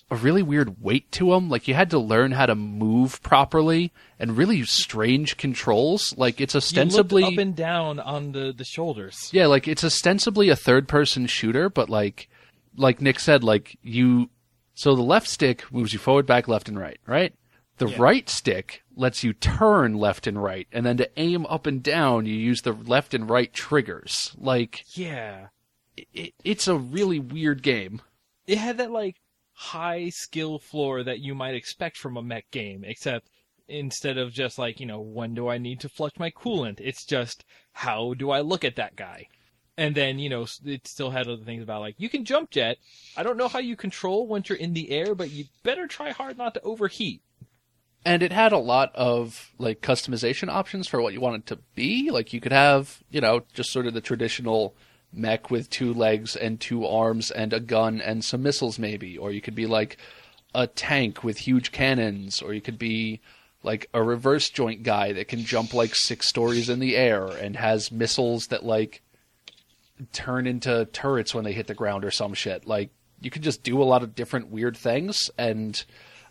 [0.10, 3.92] a really weird weight to them like you had to learn how to move properly
[4.20, 9.30] and really strange controls like it's ostensibly up and down on the the shoulders.
[9.32, 12.28] yeah, like it's ostensibly a third person shooter, but like
[12.76, 14.30] like Nick said, like you
[14.74, 17.34] so the left stick moves you forward, back, left and right, right?
[17.78, 17.96] The Yeah.
[17.98, 22.26] right stick lets you turn left and right, and then to aim up and down
[22.26, 24.34] you use the left and right triggers.
[24.38, 25.48] Like Yeah,
[25.98, 28.02] it, it's a really weird game.
[28.48, 29.18] it had that like
[29.54, 33.28] high skill floor that you might expect from a mech game, except
[33.68, 36.80] instead of just like, you know, when do I need to flush my coolant?
[36.80, 39.28] It's just how do I look at that guy?
[39.78, 42.78] And then, you know, it still had other things about like you can jump jet.
[43.16, 46.12] I don't know how you control once you're in the air, but you better try
[46.12, 47.22] hard not to overheat.
[48.04, 51.60] And it had a lot of like customization options for what you want it to
[51.76, 52.10] be.
[52.10, 54.74] Like you could have, you know, just sort of the traditional
[55.14, 59.32] mech with two legs and two arms and a gun and some missiles maybe, or
[59.32, 59.98] you could be like
[60.56, 63.22] a tank with huge cannons, or you could be
[63.64, 67.56] like a reverse joint guy that can jump like six stories in the air and
[67.56, 69.02] has missiles that like
[70.12, 72.66] turn into turrets when they hit the ground or some shit.
[72.66, 75.84] Like you could just do a lot of different weird things and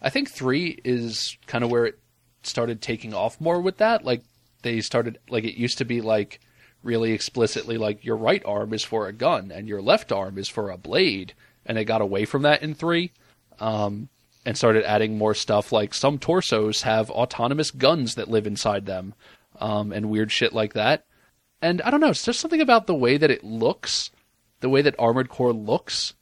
[0.02, 1.98] I think 3 is kind of where it
[2.42, 4.04] started taking off more with that.
[4.04, 4.22] Like
[4.62, 6.40] they started like it used to be like
[6.82, 10.48] really explicitly like your right arm is for a gun and your left arm is
[10.48, 11.34] for a blade
[11.66, 13.12] and they got away from that in 3
[13.58, 14.08] um
[14.46, 19.12] and started adding more stuff like some torsos have autonomous guns that live inside them
[19.60, 21.04] um and weird shit like that.
[21.62, 24.10] And I don't know, it's just something about the way that it looks,
[24.60, 26.14] the way that Armored Core looks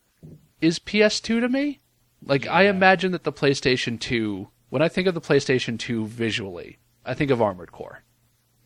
[0.61, 1.81] is PS2 to me.
[2.25, 6.79] Like I imagine that the PlayStation 2, when I think of the PlayStation 2 visually,
[7.05, 8.03] I think of Armored Core.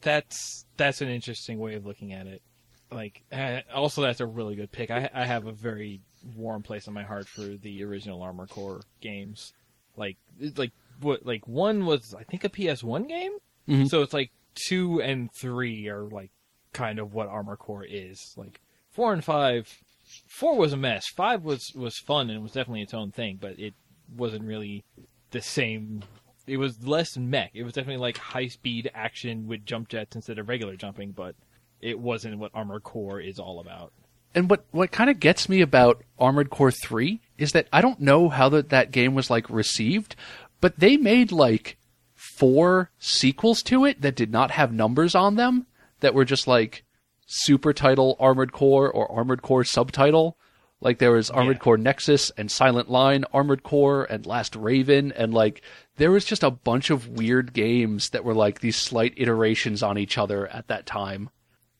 [0.00, 2.42] That's that's an interesting way of looking at it.
[2.90, 4.90] Like, uh, also that's a really good pick.
[4.90, 6.00] I I have a very
[6.36, 9.52] warm place in my heart for the original Armored Core games.
[9.96, 10.16] Like,
[10.56, 13.32] like what like one was I think a PS1 game.
[13.68, 13.88] Mhm.
[13.88, 16.30] So it's like two and three are like
[16.72, 18.34] kind of what Armored Core is.
[18.36, 18.60] Like
[18.90, 19.81] four and five,
[20.26, 21.06] four was a mess.
[21.06, 23.74] Five was was fun and was definitely its own thing, but it
[24.16, 24.84] wasn't really
[25.30, 26.02] the same.
[26.46, 27.50] It was less mech.
[27.54, 31.34] It was definitely like high speed action with jump jets instead of regular jumping, but
[31.80, 33.92] it wasn't what Armored Core is all about.
[34.34, 38.00] And what what kind of gets me about Armored Core 3 is that I don't
[38.00, 40.16] know how that that game was like received,
[40.60, 41.76] but they made like
[42.14, 45.66] four sequels to it that did not have numbers on them
[46.00, 46.84] that were just like
[47.32, 50.36] super title Armored Core or Armored Core subtitle.
[50.80, 51.60] Like there was Armored Yeah.
[51.62, 55.62] Core Nexus and Silent Line, Armored Core and Last Raven, and like
[55.96, 59.96] there was just a bunch of weird games that were like these slight iterations on
[59.96, 61.30] each other at that time.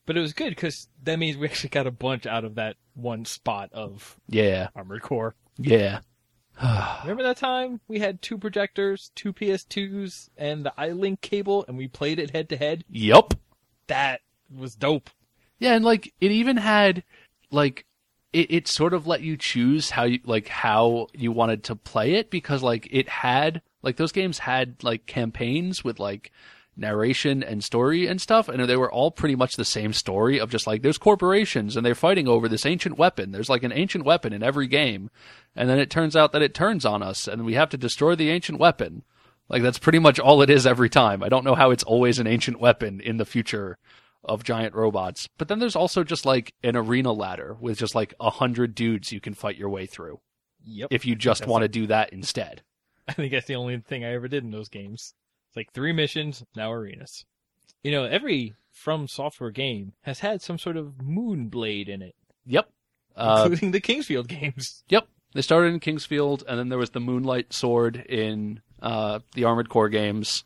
[0.05, 2.77] But it was good because that means we actually got a bunch out of that
[2.93, 5.35] one spot of Yeah, Armored Core.
[5.57, 5.99] yeah.
[7.01, 11.87] Remember that time we had two projectors, two PS2s, and the iLink cable, and we
[11.87, 12.85] played it head to head?
[12.89, 13.33] Yup.
[13.87, 14.21] That
[14.55, 15.09] was dope.
[15.63, 17.05] Yeah, and like it even had
[17.49, 17.85] like
[18.33, 22.15] it, it sort of let you choose how you like how you wanted to play
[22.15, 26.33] it because like it had like those games had like campaigns with like
[26.75, 30.49] narration and story and stuff and they were all pretty much the same story of
[30.51, 33.31] just like there's corporations and they're fighting over this ancient weapon.
[33.31, 35.09] There's like an ancient weapon in every game
[35.55, 38.15] and then it turns out that it turns on us and we have to destroy
[38.15, 39.03] the ancient weapon.
[39.47, 41.23] Like that's pretty much all it is every time.
[41.23, 43.77] I don't know how it's always an ancient weapon in the future
[44.23, 45.27] of giant robots.
[45.37, 49.11] But then there's also just like an arena ladder with just like a hundred dudes
[49.11, 50.19] you can fight your way through
[50.65, 50.89] Yep.
[50.91, 52.61] if you just want to do that instead.
[53.07, 55.13] I think that's the only thing I ever did in those games.
[55.49, 57.25] It's like three missions, now arenas.
[57.83, 62.15] You know, every From Software game has had some sort of moon blade in it,
[62.45, 62.69] Yep.
[63.15, 64.83] Uh, including the King's Field games.
[64.89, 65.07] yep.
[65.35, 69.43] They started in King's Field, and then there was the Moonlight Sword in uh, the
[69.43, 70.43] Armored Core games,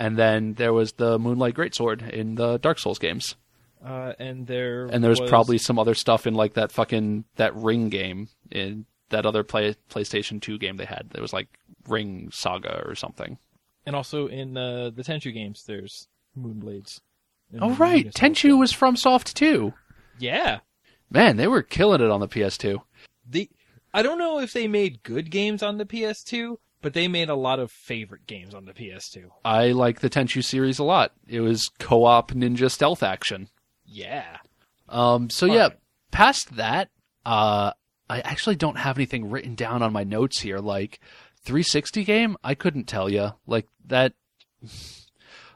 [0.00, 3.36] and then there was the Moonlight Greatsword in the Dark Souls games.
[3.84, 7.24] Uh, and there And there was, was probably some other stuff in like that fucking
[7.36, 11.10] that Ring game in that other play, PlayStation 2 game they had.
[11.10, 11.48] There was like
[11.86, 13.38] Ring Saga or something.
[13.86, 17.00] and also in uh, the Tenchu games, there's moonblades.
[17.60, 19.74] Oh right, Tenchu was FromSoft too.
[20.18, 20.60] Yeah,
[21.10, 22.80] Man, they were killing it on the PS2.
[23.28, 23.50] the
[23.92, 27.34] I don't know if they made good games on the PS2, but they made a
[27.34, 29.24] lot of favorite games on the PS2.
[29.44, 31.12] I like the Tenchu series a lot.
[31.28, 33.48] It was co-op ninja stealth action.
[33.84, 34.38] Yeah.
[34.88, 35.56] Um, so Fun.
[35.56, 35.68] yeah,
[36.10, 36.88] past that,
[37.26, 37.72] uh,
[38.08, 40.58] I actually don't have anything written down on my notes here.
[40.58, 41.00] Like
[41.44, 43.30] 360 game, I couldn't tell you.
[43.46, 44.14] Like that,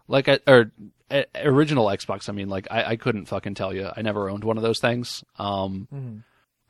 [0.09, 0.73] like I, or
[1.11, 2.29] uh, original Xbox.
[2.29, 3.91] I mean, like I, I couldn't fucking tell you.
[3.97, 5.25] I never owned one of those things.
[5.39, 6.23] Um, Mhm.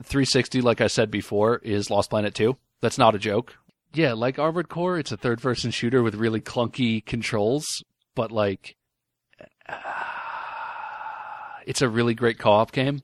[0.03, 2.57] 360, like I said before, is Lost Planet 2.
[2.81, 3.57] That's not a joke.
[3.95, 7.65] Yeah, like Armored Core, it's a third person shooter with really clunky controls,
[8.17, 8.77] but like
[11.67, 13.03] it's a really great co-op game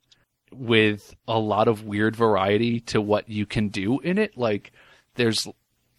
[0.53, 4.37] with a lot of weird variety to what you can do in it.
[4.37, 4.73] Like
[5.15, 5.47] there's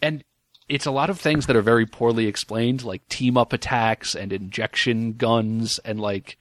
[0.01, 0.25] and
[0.67, 4.33] it's a lot of things that are very poorly explained, like team up attacks and
[4.33, 6.37] injection guns and like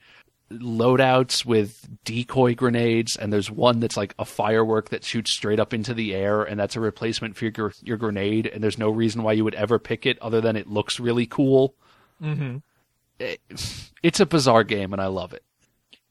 [0.59, 5.73] loadouts with decoy grenades, and there's one that's like a firework that shoots straight up
[5.73, 8.47] into the air, and that's a replacement for your your grenade.
[8.47, 11.25] And there's no reason why you would ever pick it other than it looks really
[11.25, 11.75] cool.
[12.21, 12.57] Mm-hmm.
[13.19, 13.39] It,
[14.01, 15.43] it's a bizarre game, and I love it.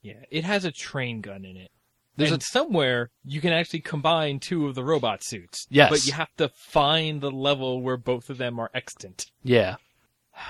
[0.03, 1.71] Yeah, it has a train gun in it.
[2.17, 5.67] There's and somewhere you can actually combine two of the robot suits.
[5.71, 5.91] Yes.
[5.91, 9.27] But you have to find the level where both of them are extant.
[9.43, 9.77] Yeah.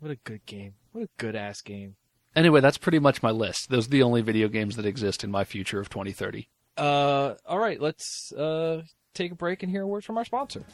[0.00, 0.74] What a good game.
[0.92, 1.96] What a good ass game.
[2.36, 3.70] Anyway, that's pretty much my list.
[3.70, 6.48] Those are the only video games that exist in my future of 2030.
[6.76, 8.82] Uh, all right, let's uh,
[9.14, 10.64] take a break and hear a word from our sponsor.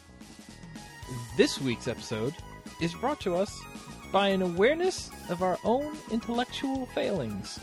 [1.36, 2.34] This week's episode
[2.80, 3.58] is brought to us
[4.12, 7.58] by an awareness of our own intellectual failings.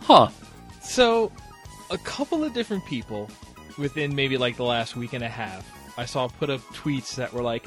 [0.00, 0.28] Huh.
[0.82, 1.32] So,
[1.90, 3.30] a couple of different people
[3.78, 5.66] within maybe like the last week and a half,
[5.96, 7.66] I saw put up tweets that were like,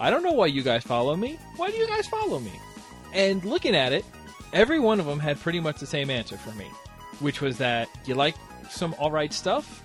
[0.00, 1.38] I don't know why you guys follow me.
[1.56, 2.52] Why do you guys follow me?
[3.14, 4.04] And looking at it,
[4.52, 6.66] every one of them had pretty much the same answer for me,
[7.20, 8.34] which was that you like
[8.70, 9.82] some alright stuff,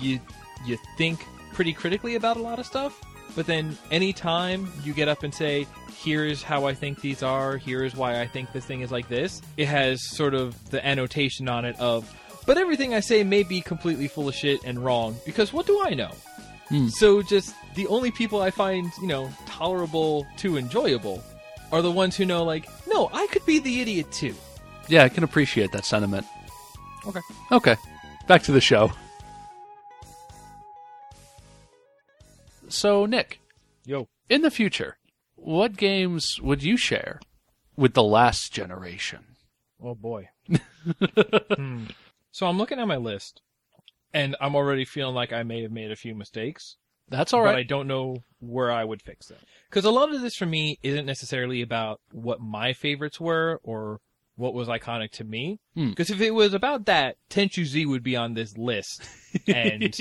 [0.00, 0.20] you
[0.66, 3.00] you think pretty critically about a lot of stuff,
[3.34, 5.66] but then anytime you get up and say,
[6.02, 9.40] here's how I think these are, here's why I think this thing is like this,
[9.56, 12.12] it has sort of the annotation on it of,
[12.46, 15.82] but everything I say may be completely full of shit and wrong, because what do
[15.82, 16.12] I know?
[16.68, 16.88] Hmm.
[16.88, 21.22] So just the only people I find, you know, tolerable to enjoyable
[21.72, 24.34] are the ones who know, like, no, I could be the idiot too.
[24.88, 26.26] Yeah, I can appreciate that sentiment.
[27.06, 27.20] Okay.
[27.52, 27.76] Okay.
[28.26, 28.90] Back to the show.
[32.68, 33.40] So, Nick,
[33.84, 34.08] Yo.
[34.28, 34.96] in the future,
[35.34, 37.20] what games would you share
[37.76, 39.20] with the last generation?
[39.82, 40.28] Oh boy.
[41.56, 41.84] Hmm.
[42.32, 43.42] So I'm looking at my list,
[44.14, 46.76] and I'm already feeling like I may have made a few mistakes,
[47.10, 47.52] That's all right.
[47.52, 49.38] but I don't know where I would fix them.
[49.68, 54.00] Because a lot of this for me isn't necessarily about what my favorites were or
[54.36, 55.60] what was iconic to me.
[55.74, 55.90] Hmm.
[55.90, 59.02] Because if it was about that, Tenchu Z would be on this list,
[59.46, 59.94] and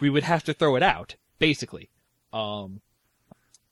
[0.00, 1.90] we would have to throw it out, basically.
[2.32, 2.80] Um,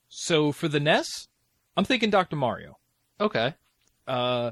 [0.09, 1.28] so for the NES,
[1.76, 2.36] I'm thinking Dr.
[2.36, 2.76] Mario.
[3.20, 3.55] okay.
[4.07, 4.51] Uh,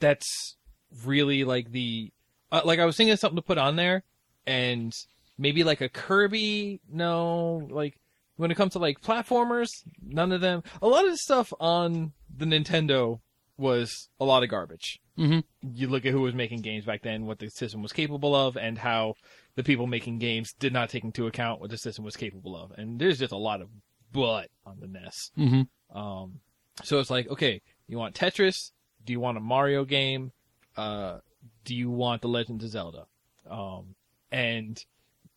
[0.00, 0.56] that's
[1.04, 2.12] really like the
[2.52, 4.04] uh, like I was thinking of something to put on there,
[4.46, 4.92] and
[5.38, 6.80] maybe like a Kirby.
[6.90, 7.98] No, like
[8.36, 9.70] when it comes to like platformers,
[10.02, 10.62] none of them.
[10.82, 13.20] A lot of the stuff on the Nintendo
[13.56, 15.00] was a lot of garbage.
[15.18, 15.42] Mhm.
[15.62, 18.56] You look at who was making games back then, what the system was capable of,
[18.56, 19.14] and how
[19.56, 22.70] the people making games did not take into account what the system was capable of.
[22.72, 23.68] And there's just a lot of
[24.12, 25.32] butt on the NES.
[25.36, 25.98] Mm-hmm.
[25.98, 26.40] Um,
[26.84, 28.70] so it's like, okay, you want Tetris?
[29.04, 30.30] Do you want a Mario game?
[30.76, 31.18] Uh,
[31.64, 33.06] do you want The Legend of Zelda?
[33.50, 33.96] Um,
[34.30, 34.78] and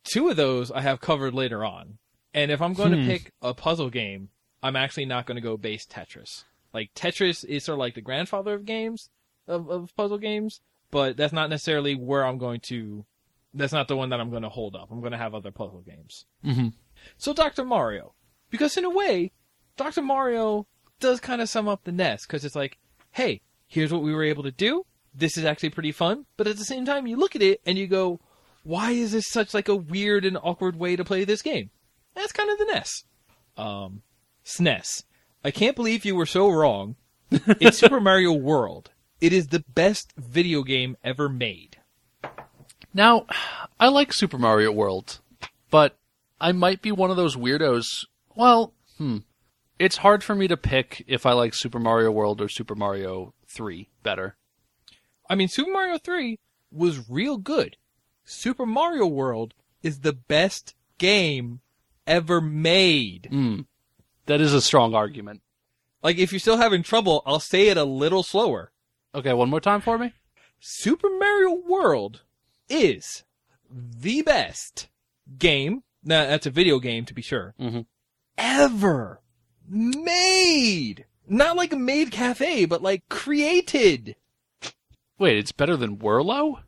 [0.03, 1.97] two of those I have covered later on.
[2.33, 3.01] And if I'm going Hmm.
[3.01, 4.29] to pick a puzzle game,
[4.63, 6.45] I'm actually not going to go base Tetris.
[6.73, 9.09] Like Tetris is sort of like the grandfather of games
[9.47, 13.05] of, of puzzle games, but that's not necessarily where I'm going to.
[13.53, 14.89] That's not the one that I'm going to hold up.
[14.91, 16.25] I'm going to have other puzzle games.
[16.45, 16.69] Mm-hmm.
[17.17, 17.65] So Dr.
[17.65, 18.13] Mario,
[18.49, 19.33] because in a way,
[19.75, 20.01] Dr.
[20.01, 20.67] Mario
[21.01, 22.77] does kind of sum up the NES because it's like,
[23.11, 24.85] hey, here's what we were able to do.
[25.13, 27.77] This is actually pretty fun, but at the same time, you look at it and
[27.77, 28.21] you go,
[28.64, 31.70] why is this such like a weird and awkward way to play this game?
[32.16, 33.03] That's kind of the NES.
[33.57, 34.01] Um,
[34.45, 35.03] SNES.
[35.43, 36.95] I can't believe you were so wrong.
[37.59, 38.91] It's Super Mario World.
[39.22, 41.78] It is the best video game ever made.
[42.93, 43.26] Now,
[43.80, 45.20] I like Super Mario World,
[45.70, 45.97] but
[46.41, 47.86] I might be one of those weirdos.
[48.36, 49.20] Well, hmm.
[49.80, 53.34] It's hard for me to pick if I like Super Mario World or Super Mario
[53.47, 54.36] 3 better.
[55.30, 56.38] I mean, Super Mario 3
[56.72, 57.78] was real good.
[58.32, 59.53] Super Mario World
[59.84, 61.59] is the best game
[62.07, 63.27] ever made.
[63.29, 63.61] Hmm.
[64.25, 65.41] That is a strong argument.
[66.01, 68.71] Like, if you're still having trouble, I'll say it a little slower.
[69.13, 70.13] Okay, one more time for me.
[70.59, 72.21] Super Mario World
[72.69, 73.23] is
[73.69, 74.88] the best
[75.38, 75.84] game.
[76.03, 77.53] Now, that's a video game to be sure.
[77.59, 77.86] Mhm.
[78.38, 79.21] Ever
[79.67, 81.05] made.
[81.27, 84.15] Not like a made cafe, but like created.
[85.19, 86.63] Wait, it's better than Whirlo?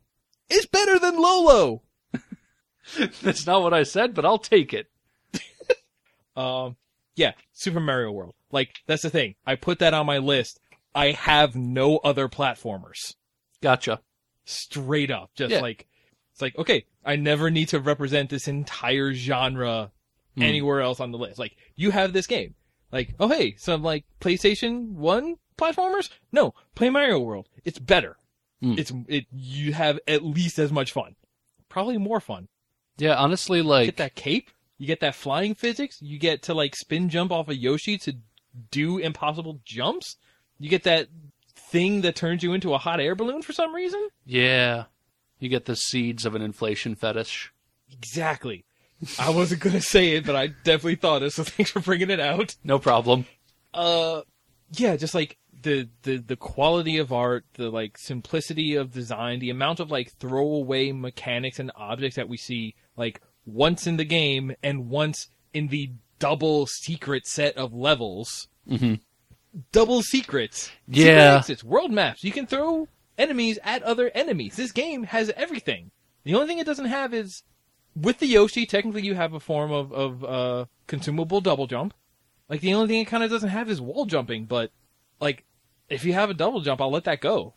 [0.53, 1.81] It's better than Lolo.
[3.21, 4.87] That's not what I said, but I'll take it.
[6.35, 6.77] Um,
[7.15, 8.33] yeah, Super Mario World.
[8.51, 9.35] Like, that's the thing.
[9.45, 10.59] I put that on my list.
[10.95, 13.15] I have no other platformers.
[13.61, 14.01] Gotcha.
[14.45, 15.29] Straight up.
[15.35, 15.61] Just Yeah.
[15.61, 15.85] like,
[16.31, 19.91] it's like, okay, I never need to represent this entire genre
[20.35, 20.41] Hmm.
[20.41, 21.37] anywhere else on the list.
[21.37, 22.55] Like, you have this game.
[22.91, 26.09] Like, oh hey, some like PlayStation 1 platformers?
[26.31, 27.47] No, play Mario World.
[27.63, 28.17] It's better.
[28.63, 28.75] Hmm.
[28.77, 31.15] It's, it, you have at least as much fun.
[31.67, 32.47] Probably more fun.
[32.97, 34.49] Yeah, honestly, You like, get that cape.
[34.77, 36.01] You get that flying physics.
[36.01, 38.15] You get to like spin jump off of Yoshi to
[38.71, 40.15] do impossible jumps.
[40.59, 41.07] You get that
[41.55, 44.07] thing that turns you into a hot air balloon for some reason.
[44.25, 44.85] Yeah.
[45.39, 47.51] You get the seeds of an inflation fetish.
[47.91, 48.63] Exactly.
[49.19, 51.33] I wasn't gonna say it, but I definitely thought it.
[51.33, 52.55] So thanks for bringing it out.
[52.63, 53.25] No problem.
[53.73, 54.21] Uh,
[54.71, 59.49] yeah, just like the the the quality of art, the like simplicity of design, the
[59.49, 64.55] amount of like throwaway mechanics and objects that we see like once in the game
[64.61, 68.47] and once in the double secret set of levels.
[68.69, 68.99] Mhm.
[69.71, 70.71] Double secrets.
[70.87, 71.03] Yeah.
[71.03, 72.23] Secret exits, world maps.
[72.23, 72.87] You can throw
[73.17, 74.55] enemies at other enemies.
[74.55, 75.91] This game has everything.
[76.23, 77.43] The only thing it doesn't have is
[77.95, 81.93] with the Yoshi, technically you have a form of, of uh, consumable double jump.
[82.49, 84.71] Like the only thing it kind of doesn't have is wall jumping, but
[85.19, 85.45] like
[85.89, 87.53] if you have a double jump, I'll let that go.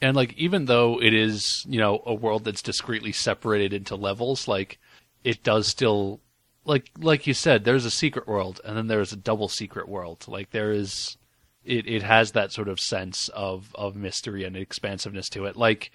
[0.00, 4.46] And like even though it is, you know, a world that's discreetly separated into levels,
[4.46, 4.78] like
[5.24, 6.20] it does still
[6.64, 10.26] like like you said, there's a secret world and then there's a double secret world.
[10.28, 11.16] Like there is
[11.64, 15.56] it it has that sort of sense of of mystery and expansiveness to it.
[15.56, 15.90] Like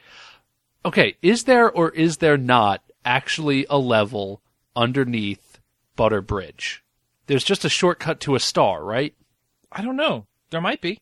[0.83, 4.41] okay, is there or is there not actually a level
[4.75, 5.59] underneath
[5.95, 6.83] Butter Bridge?
[7.27, 9.13] There's just a shortcut to a star, right?
[9.71, 10.25] I don't know.
[10.49, 10.99] There might be.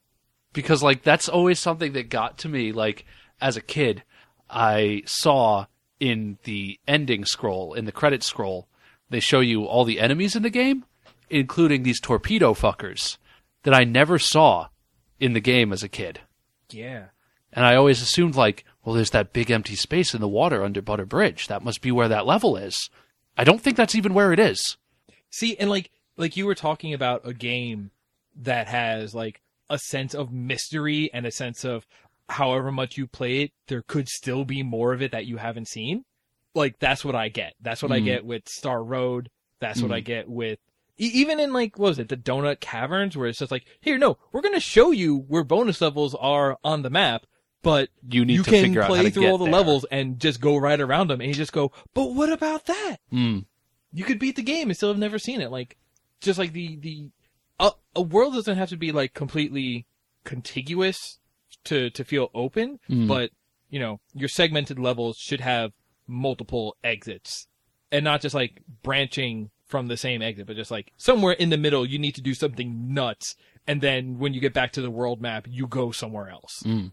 [0.53, 3.05] Because like that's always something that got to me like
[3.41, 4.03] as a kid
[4.49, 5.65] i saw
[5.99, 8.67] in the ending scroll in the credit scroll
[9.09, 10.85] they show you all the enemies in the game
[11.29, 13.17] including these torpedo fuckers
[13.63, 14.67] that i never saw
[15.19, 16.21] in the game as a kid.
[16.71, 17.05] Yeah.
[17.51, 20.81] and i always assumed like well there's that big empty space in the water under
[20.81, 21.47] butter bridge.
[21.47, 22.89] That must be where that level is.
[23.37, 24.77] I don't think that's even where it is.
[25.29, 27.91] See, and like like you were talking about a game
[28.37, 31.85] that has like a sense of mystery and a sense of
[32.29, 35.67] however much you play it, there could still be more of it that you haven't
[35.67, 36.05] seen.
[36.55, 37.53] Like that's what I get.
[37.61, 38.05] That's what I Mm.
[38.05, 39.29] get with Star Road.
[39.59, 39.95] That's what Mm.
[39.95, 40.59] I get with
[40.97, 43.97] e- even in like what was it the Donut Caverns where it's just like here
[43.97, 47.25] no we're gonna show you where bonus levels are on the map,
[47.61, 49.53] but you need you to can figure out how play to through all the there.
[49.53, 52.97] levels and just go right around them and you just go but what about that?
[53.13, 53.45] Mm.
[53.91, 55.49] you could beat the game and still have never seen it.
[55.51, 55.77] Like,
[56.21, 57.09] just like the the
[57.59, 59.85] a, a world doesn't have to be like completely
[60.23, 61.19] contiguous
[61.65, 63.07] to to feel open, Mm.
[63.07, 63.31] but
[63.69, 65.71] you know your segmented levels should have
[66.07, 67.47] multiple exits
[67.91, 71.57] and not just like branching from the same exit, but just like somewhere in the
[71.57, 73.35] middle you need to do something nuts,
[73.67, 76.63] and then when you get back to the world map, you go somewhere else.
[76.65, 76.91] Mm.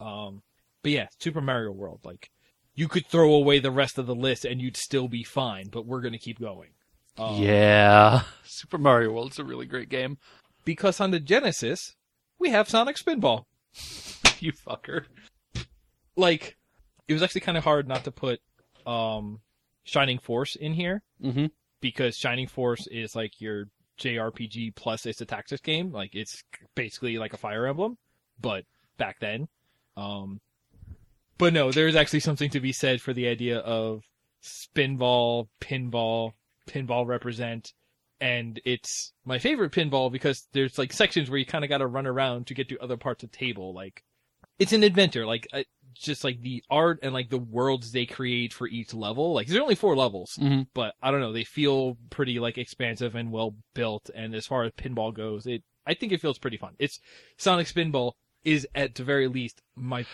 [0.00, 0.42] Um,
[0.82, 2.30] but yeah, Super Mario World, like
[2.74, 5.86] you could throw away the rest of the list and you'd still be fine, but
[5.86, 6.70] we're gonna keep going.
[7.16, 10.18] Um, yeah super mario world's a really great game
[10.64, 11.94] because on the Genesis
[12.38, 13.44] we have Sonic Spinball.
[14.40, 15.04] you fucker.
[16.16, 16.56] Like,
[17.08, 18.40] it was actually kind of hard not to put
[18.86, 19.40] um,
[19.84, 21.46] Shining Force in here Mm-hmm.
[21.80, 23.66] because Shining Force is like your
[23.98, 25.92] JRPG plus it's a tactics game.
[25.92, 26.42] Like it's
[26.74, 27.96] basically like a Fire Emblem,
[28.40, 28.64] but
[28.98, 29.48] back then.
[29.96, 30.40] Um,
[31.38, 34.02] but no, there's actually something to be said for the idea of
[34.42, 36.32] spinball, pinball,
[36.68, 37.72] pinball represent,
[38.20, 41.86] and it's my favorite pinball because there's like sections where you kind of got to
[41.86, 43.74] run around to get to other parts of the table.
[43.74, 44.02] Like
[44.58, 45.26] it's an adventure.
[45.26, 45.62] Like uh,
[45.94, 49.32] just like the art and like the worlds they create for each level.
[49.34, 50.62] Like there's only four levels Mm-hmm.
[50.74, 51.32] but I don't know.
[51.32, 54.10] They feel pretty like expansive and well built.
[54.14, 56.74] And as far as pinball goes, it I think it feels pretty fun.
[56.78, 56.98] It's
[57.36, 58.12] Sonic Spinball
[58.44, 60.04] is at the very least my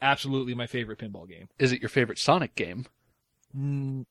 [0.00, 1.48] absolutely my favorite pinball game.
[1.58, 2.86] Is it your favorite Sonic game?
[3.56, 4.04] mm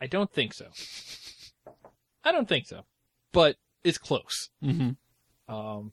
[0.00, 0.66] I don't think so.
[2.24, 2.84] I don't think so,
[3.32, 4.50] but it's close.
[4.64, 5.54] Mm-hmm.
[5.54, 5.92] Um,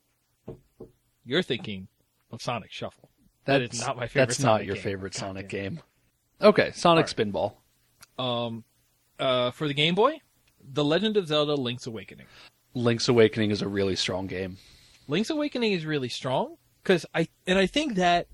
[1.26, 1.88] you're thinking
[2.32, 3.10] of Sonic Shuffle.
[3.45, 4.84] That is That's not my favorite That's not Sonic your game.
[4.84, 5.76] favorite God Sonic damn.
[5.76, 5.80] game.
[6.41, 7.53] Okay, Sonic All Spinball.
[8.20, 8.64] Um,
[9.20, 10.20] uh, for the Game Boy,
[10.74, 12.28] The Legend of Zelda: Link's Awakening.
[12.74, 14.58] Link's Awakening is a really strong game.
[15.08, 18.28] Link's Awakening is really strong because I and I think that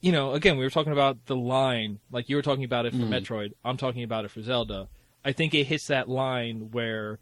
[0.00, 2.92] you know again we were talking about the line like you were talking about it
[2.92, 3.08] for Mm.
[3.08, 4.88] Metroid I'm talking about it for Zelda
[5.28, 7.18] I think it hits that line where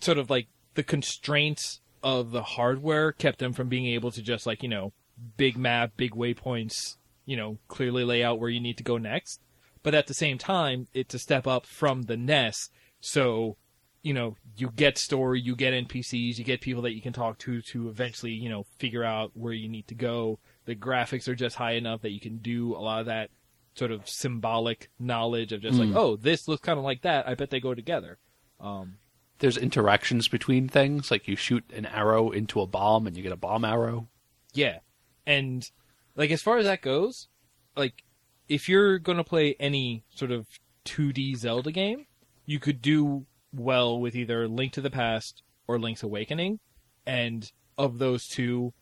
[0.00, 4.44] sort of like the constraints of the hardware kept them from being able to just
[4.44, 4.92] like you know
[5.36, 9.40] big map big waypoints you know clearly lay out where you need to go next
[9.84, 12.70] but at the same time it's a step up from the NES
[13.00, 13.56] so
[14.02, 17.38] you know, you get story, you get NPCs, you get people that you can talk
[17.38, 20.40] to to eventually, you know, figure out where you need to go.
[20.64, 23.30] The graphics are just high enough that you can do a lot of that
[23.74, 25.88] sort of symbolic knowledge of just Mm.
[25.88, 27.26] like, oh, this looks kind of like that.
[27.28, 28.18] I bet they go together.
[28.60, 28.98] Um,
[29.38, 33.32] There's interactions between things, like you shoot an arrow into a bomb and you get
[33.32, 34.08] a bomb arrow.
[34.54, 34.78] yeah,
[35.26, 35.68] and
[36.14, 37.28] like as far as that goes,
[37.76, 38.04] like
[38.48, 40.46] if you're gonna play any sort of
[40.84, 42.06] 2D Zelda game,
[42.44, 46.60] you could do well with either Link to the Past or Link's Awakening,
[47.06, 48.74] and of those two,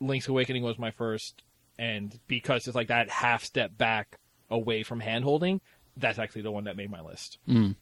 [0.00, 1.42] Link's Awakening was my first,
[1.78, 4.18] and because it's like that half step back
[4.50, 5.60] away from handholding,
[5.96, 7.38] that's actually the one that made my list.
[7.48, 7.74] Mm.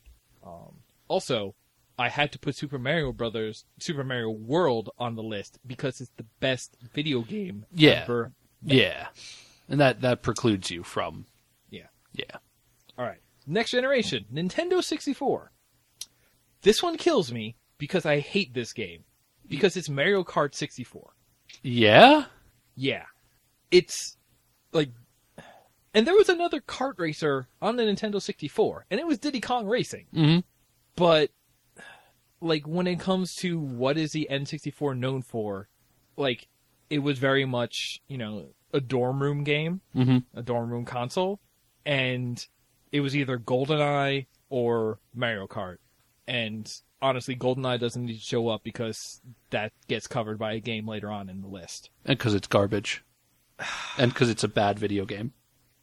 [0.44, 0.76] Um,
[1.08, 1.54] also,
[1.98, 6.12] I had to put Super Mario Brothers, Super Mario World on the list because it's
[6.16, 8.02] the best video game Yeah.
[8.02, 8.32] ever.
[8.62, 9.08] Yeah,
[9.68, 11.26] and that that precludes you from.
[11.70, 11.86] Yeah.
[12.12, 12.36] Yeah.
[12.98, 13.20] All right.
[13.46, 15.52] Next generation, Nintendo 64.
[16.62, 19.04] This one kills me because I hate this game
[19.46, 21.12] because it's Mario Kart 64.
[21.62, 22.24] Yeah.
[22.74, 23.04] Yeah.
[23.70, 24.16] It's
[24.72, 24.90] like
[25.96, 29.66] and there was another kart racer on the Nintendo 64 and it was Diddy Kong
[29.66, 30.06] Racing.
[30.12, 30.38] hmm
[30.94, 31.30] But
[32.40, 35.68] like when it comes to what is the N64 known for,
[36.16, 36.48] like
[36.90, 41.40] it was very much, you know, a dorm room game, hmm a dorm room console,
[41.86, 42.46] and
[42.92, 45.78] it was either GoldenEye or Mario Kart.
[46.28, 46.70] And
[47.00, 51.10] honestly, GoldenEye doesn't need to show up because that gets covered by a game later
[51.10, 51.88] on in the list.
[52.04, 53.02] And because it's garbage,
[53.98, 55.32] and because it's a bad video game.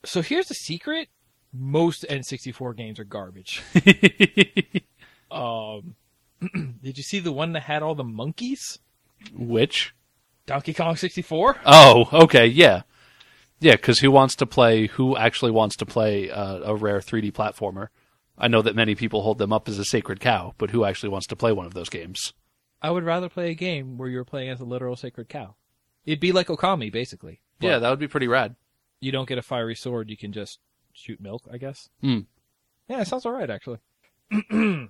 [0.06, 1.10] So here's the secret:
[1.54, 3.62] most N64 games are garbage.
[5.32, 5.96] um,
[6.84, 8.80] did you see the one that had all the monkeys?
[9.34, 9.94] Which?
[10.46, 11.58] Donkey Kong 64?
[11.66, 12.82] Oh, okay, yeah,
[13.62, 13.74] yeah.
[13.74, 14.88] Because who wants to play?
[14.88, 17.88] Who actually wants to play uh, a rare 3D platformer?
[18.38, 21.10] I know that many people hold them up as a sacred cow, but who actually
[21.10, 22.34] wants to play one of those games?
[22.82, 25.56] I would rather play a game where you're playing as a literal sacred cow.
[26.06, 27.40] It'd be like Okami, basically.
[27.62, 28.56] Yeah, that would be pretty rad.
[29.04, 30.60] You don't get a fiery sword, you can just
[30.94, 31.90] shoot milk, I guess.
[32.02, 32.20] Hmm.
[32.88, 33.80] Yeah, it sounds alright, actually.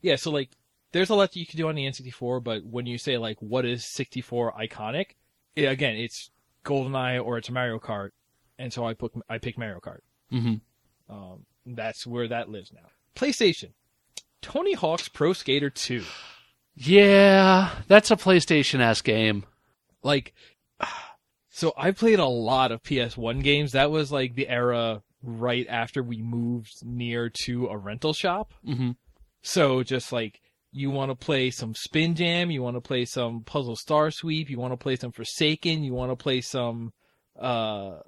[0.00, 0.50] yeah, so, like,
[0.92, 3.38] there's a lot that you can do on the N64, but when you say, like,
[3.40, 5.06] what is 64 iconic?
[5.56, 6.30] It, again, it's
[6.64, 8.10] GoldenEye or it's Mario Kart,
[8.58, 10.00] and so I, put, I pick Mario Kart.
[10.30, 10.54] hmm
[11.08, 12.88] Um, that's where that lives now.
[13.16, 13.70] PlayStation.
[14.40, 16.02] Tony Hawk's Pro Skater 2.
[16.74, 19.44] Yeah, that's a PlayStation S game.
[20.02, 20.32] like
[21.62, 23.70] so I played a lot of PS1 games.
[23.70, 28.52] That was like the era right after we moved near to a rental shop.
[28.64, 28.90] hmm
[29.42, 30.40] So just like
[30.72, 34.50] you want to play some Spin Jam, you want to play some Puzzle Star Sweep,
[34.50, 36.92] you want to play some Forsaken, you want to play some
[37.38, 38.00] uh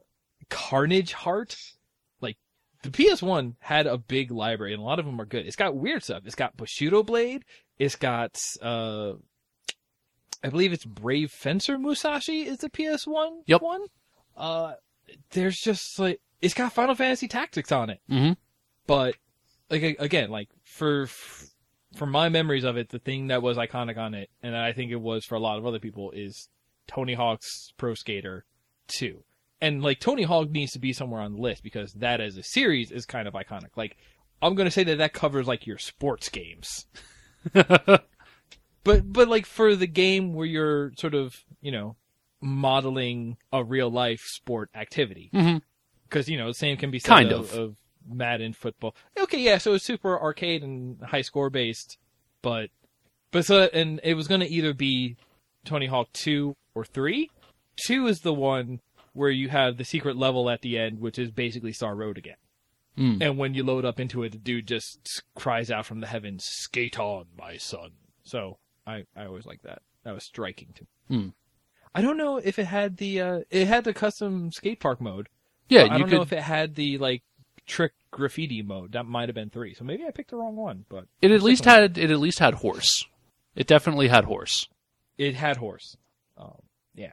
[0.51, 1.55] Carnage Heart.
[2.21, 2.39] Like
[2.83, 5.47] the PS1 had a big library and a lot of them are good.
[5.47, 6.25] It's got weird stuff.
[6.27, 7.45] It's got Bushido Blade,
[7.79, 9.13] it's got uh
[10.45, 13.63] I believe it's Brave Fencer Musashi is the PS1 Yep.
[13.63, 13.87] one.
[14.37, 14.75] Uh
[15.31, 18.01] there's just like it's got Final Fantasy Tactics on it.
[18.09, 18.33] Hmm
[18.87, 19.17] but
[19.71, 21.07] like again like for
[21.97, 24.91] for my memories of it the thing that was iconic on it and i think
[24.93, 26.49] it was for a lot of other people is
[26.87, 28.45] tony hawk's pro skater
[28.89, 29.23] 2
[29.63, 32.43] and like tony hawk needs to be somewhere on the list because that as a
[32.43, 33.71] series is kind of iconic.
[33.77, 33.97] Like
[34.43, 36.85] i'm going to say that that covers like your sports games
[38.85, 41.97] but but like for the game where you're sort of you know
[42.41, 45.31] modeling a real life sport activity
[46.09, 47.59] because you know the same can be said Kind of, of.
[47.59, 47.77] of
[48.07, 48.95] Madden football.
[49.19, 51.97] Okay, yeah, so it's super arcade and high score based,
[52.43, 52.69] but
[53.31, 55.17] but so and it was going to either be
[55.65, 57.31] Tony Hawk two or three.
[57.77, 58.81] Two is the one
[59.15, 62.37] where you have the secret level at the end, which is basically Star Road again.
[62.99, 63.23] Mm.
[63.23, 66.45] And when you load up into it, the dude just cries out from the heavens,
[66.45, 69.83] "Skate on, my son!" So I I always like that.
[70.05, 70.89] That was striking to me.
[71.23, 71.29] Hmm.
[71.95, 75.29] I don't know if it had the uh, it had the custom skate park mode.
[75.69, 76.17] Yeah, I don't could.
[76.17, 77.23] know if it had the like
[77.67, 78.93] trick graffiti mode.
[78.93, 79.75] That might have been three.
[79.75, 81.97] So maybe I picked the wrong one, but it at least had.
[81.97, 83.05] It at least had horse.
[83.55, 84.69] It definitely had horse.
[85.17, 85.97] it had horse.
[86.37, 86.63] Um,
[86.95, 87.13] yeah.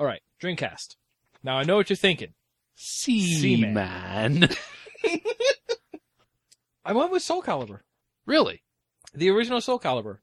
[0.00, 0.96] All right, Dreamcast.
[1.42, 2.32] Now I know what you're thinking.
[2.74, 3.74] Seaman.
[3.74, 4.48] Man.
[6.84, 7.80] I went with Soul Calibur,
[8.26, 8.62] really?
[9.14, 10.18] the original Soul Calibur,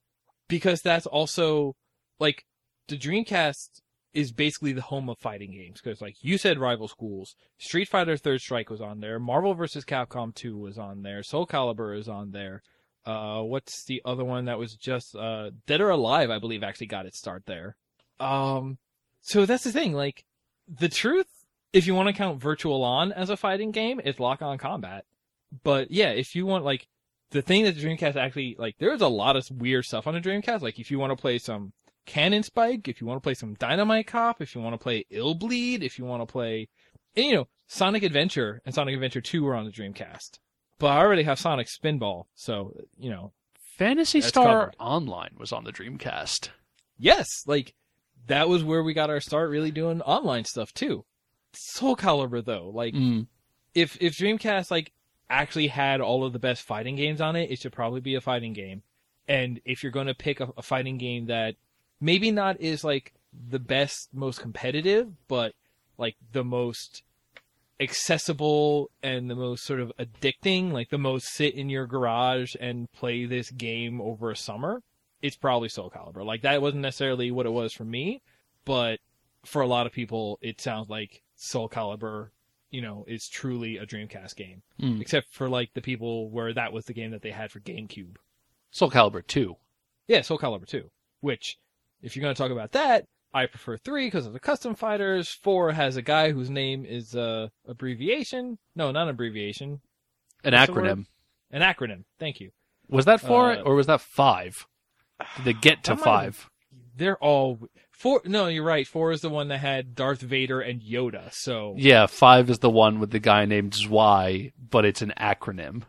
[0.50, 1.78] because that's also
[2.20, 2.44] like
[2.90, 3.82] the Dreamcast
[4.14, 5.80] is basically the home of fighting games.
[5.82, 9.86] Because like you said, Rival Schools, Street Fighter Third Strike was on there, Marvel vs.
[9.86, 12.62] Capcom 2 was on there, Soul Calibur is on there.
[13.06, 16.30] Uh, what's the other one that was just uh, Dead or Alive?
[16.30, 17.78] I believe actually got its start there.
[18.20, 18.78] Um,
[19.22, 19.94] so that's the thing.
[19.94, 20.26] Like
[20.68, 21.28] the truth,
[21.72, 25.06] if you want to count Virtual On as a fighting game, it's Lock On Combat.
[25.64, 26.88] But yeah, if you want like
[27.32, 30.22] the thing that the Dreamcast actually like, there's a lot of weird stuff on the
[30.22, 30.62] Dreamcast.
[30.62, 31.74] Like if you want to play some
[32.06, 35.06] Cannon Spike, if you want to play some Dynamite Cop, if you want to play
[35.12, 36.68] Ill Bleed, if you want to play,
[37.16, 40.40] and, you know, Sonic Adventure and Sonic Adventure 2 were on the Dreamcast.
[40.80, 43.34] But I already have Sonic Spinball, so you know,
[43.78, 44.76] Phantasy Star covered.
[44.80, 46.50] Online was on the Dreamcast.
[46.98, 47.74] yes, like
[48.28, 51.06] that was where we got our start really doing online stuff too.
[51.54, 53.28] Soul Calibur though, like Mm.
[53.76, 54.92] if if Dreamcast like
[55.30, 58.22] actually had all of the best fighting games on it, it should probably be a
[58.22, 58.84] fighting game.
[59.28, 61.56] And if you're going to pick a, a fighting game that
[62.02, 63.14] maybe not is like
[63.50, 65.54] the best, most competitive, but
[65.98, 67.04] like the most
[67.80, 72.92] accessible and the most sort of addicting, like the most sit in your garage and
[72.92, 74.82] play this game over a summer,
[75.22, 76.26] it's probably Soul Calibur.
[76.26, 78.22] Like that wasn't necessarily what it was for me,
[78.66, 79.00] but
[79.46, 82.30] for a lot of people, it sounds like Soul Calibur,
[82.72, 84.62] you know, is truly a Dreamcast game.
[84.82, 85.02] Mm.
[85.02, 88.18] Except for like the people where that was the game that they had for GameCube.
[88.72, 89.56] Soul Calibur 2.
[90.08, 90.90] Yeah, Soul Calibur 2.
[91.22, 91.58] Which,
[92.02, 95.30] if you're going to talk about that, I prefer 3 because of the custom fighters.
[95.30, 98.58] 4 has a guy whose name is uh abbreviation.
[98.76, 99.82] No, not an abbreviation.
[100.44, 101.06] An What's acronym.
[101.52, 102.04] An acronym.
[102.20, 102.52] Thank you.
[102.88, 104.68] Was that 4 Uh, or was that 5?
[105.38, 106.50] Did they get to have 5?
[106.96, 107.60] They're all
[108.00, 108.22] four.
[108.26, 108.88] No, you're right.
[108.88, 111.32] Four is the one that had Darth Vader and Yoda.
[111.34, 115.84] So, Yeah, 5 is the one with the guy named Zwei, but it's an acronym.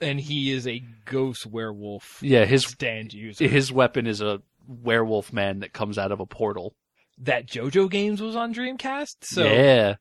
[0.00, 3.46] and he is a ghost werewolf Yeah, his stand user.
[3.48, 6.74] his weapon is a werewolf man that comes out of a portal.
[7.18, 9.16] that JoJo Games was on Dreamcast.
[9.22, 9.94] So, yeah.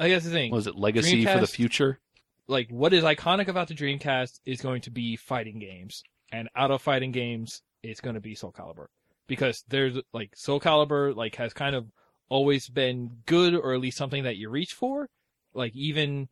[0.00, 2.00] I guess the thing, Was it Legacy for the Dreamcast- future?
[2.48, 6.02] like, what is iconic about the Dreamcast is going to be fighting games,
[6.32, 8.86] and out of fighting games, it's going to be Soul Calibur
[9.26, 11.86] because there's like Soul Calibur like has kind of
[12.28, 15.08] always been good or at least something that you reach for,
[15.54, 16.28] like even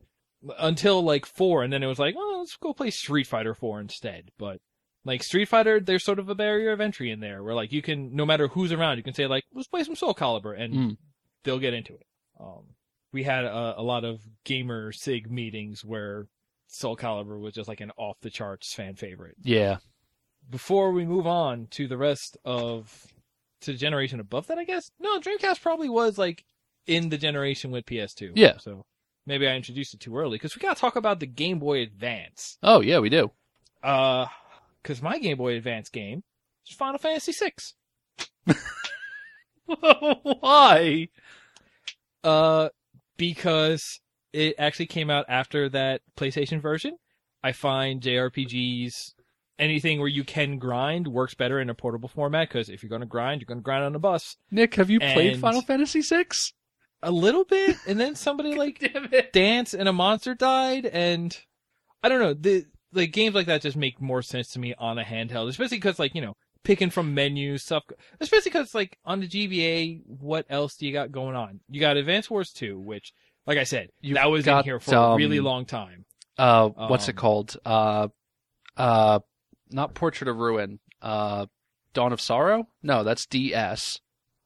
[0.59, 3.81] until like four, and then it was like, oh, let's go play Street Fighter four
[3.81, 4.31] instead.
[4.39, 4.59] But
[5.05, 7.83] like Street Fighter, there's sort of a barrier of entry in there where like you
[7.83, 10.75] can, no matter who's around, you can say like, let's play some Soul Calibur, and
[10.75, 10.97] Mm.
[11.45, 12.07] they'll get into it.
[12.41, 12.65] Um,
[13.13, 16.27] we had a, a lot of gamer sig meetings where
[16.67, 19.37] Soul Calibur was just like an off the charts fan favorite.
[19.43, 19.77] Yeah.
[20.51, 23.07] Before we move on to the rest of
[23.63, 26.45] to the generation above that, I guess no Dreamcast probably was like
[26.87, 28.33] in the generation with PS2.
[28.35, 28.59] Yeah.
[28.59, 28.85] So
[29.27, 32.59] maybe I introduced it too early because we gotta talk about the Game Boy Advance.
[32.63, 33.31] Oh, yeah, we do.
[33.83, 34.27] Uh,
[34.83, 36.23] because my Game Boy Advance game
[36.69, 38.55] is Final Fantasy VI.
[40.41, 41.09] Why?
[42.23, 42.69] Uh,
[43.17, 44.01] because
[44.33, 46.97] it actually came out after that PlayStation version.
[47.43, 49.14] I find JRPGs,
[49.59, 52.49] anything where you can grind, works better in a portable format.
[52.49, 54.91] Because if you're going to grind, you're going to grind on a bus Nick, have
[54.91, 56.27] you played Final Fantasy VI?
[57.03, 61.39] a little bit, and then somebody like dance and a monster died, and
[62.03, 62.35] I don't know.
[62.35, 65.77] The like games like that just make more sense to me on a handheld, especially
[65.77, 66.35] because like you know
[66.65, 67.85] picking from menus stuff.
[68.21, 71.61] Especially because like on the GBA, what else do you got going on?
[71.69, 73.13] You got Advance Wars 2, which,
[73.47, 76.07] like I said, You've that was in here for a um, really long time.
[76.37, 77.57] Uh, what's it Um, called?
[77.65, 78.09] Uh,
[78.77, 79.21] uh,
[79.71, 80.81] not Portrait of Ruin.
[81.01, 81.47] Uh,
[81.93, 82.69] Dawn of Sorrow?
[82.83, 84.01] No, that's DS.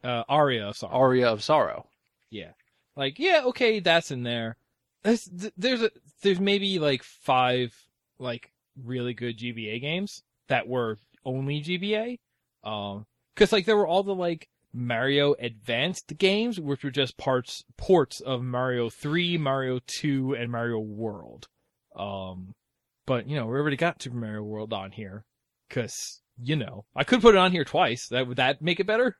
[0.04, 0.92] Uh, Aria, sorry.
[0.94, 1.86] Aria of Sorrow.
[2.30, 2.52] Yeah.
[2.96, 4.56] Like, yeah, okay, that's in there.
[5.02, 5.90] There's, there's a,
[6.22, 7.74] there's maybe like five,
[8.18, 8.52] like,
[8.84, 12.18] really good GBA games that were only GBA.
[12.64, 13.06] Um,
[13.36, 18.20] cause like there were all the like Mario Advanced games, which were just parts, ports
[18.20, 21.48] of Mario 3, Mario 2, and Mario World.
[21.96, 22.54] Um,
[23.08, 25.24] but you know, we already got Super Mario World on here.
[25.70, 28.06] Cause, you know, I could put it on here twice.
[28.08, 29.16] That, would that make it better?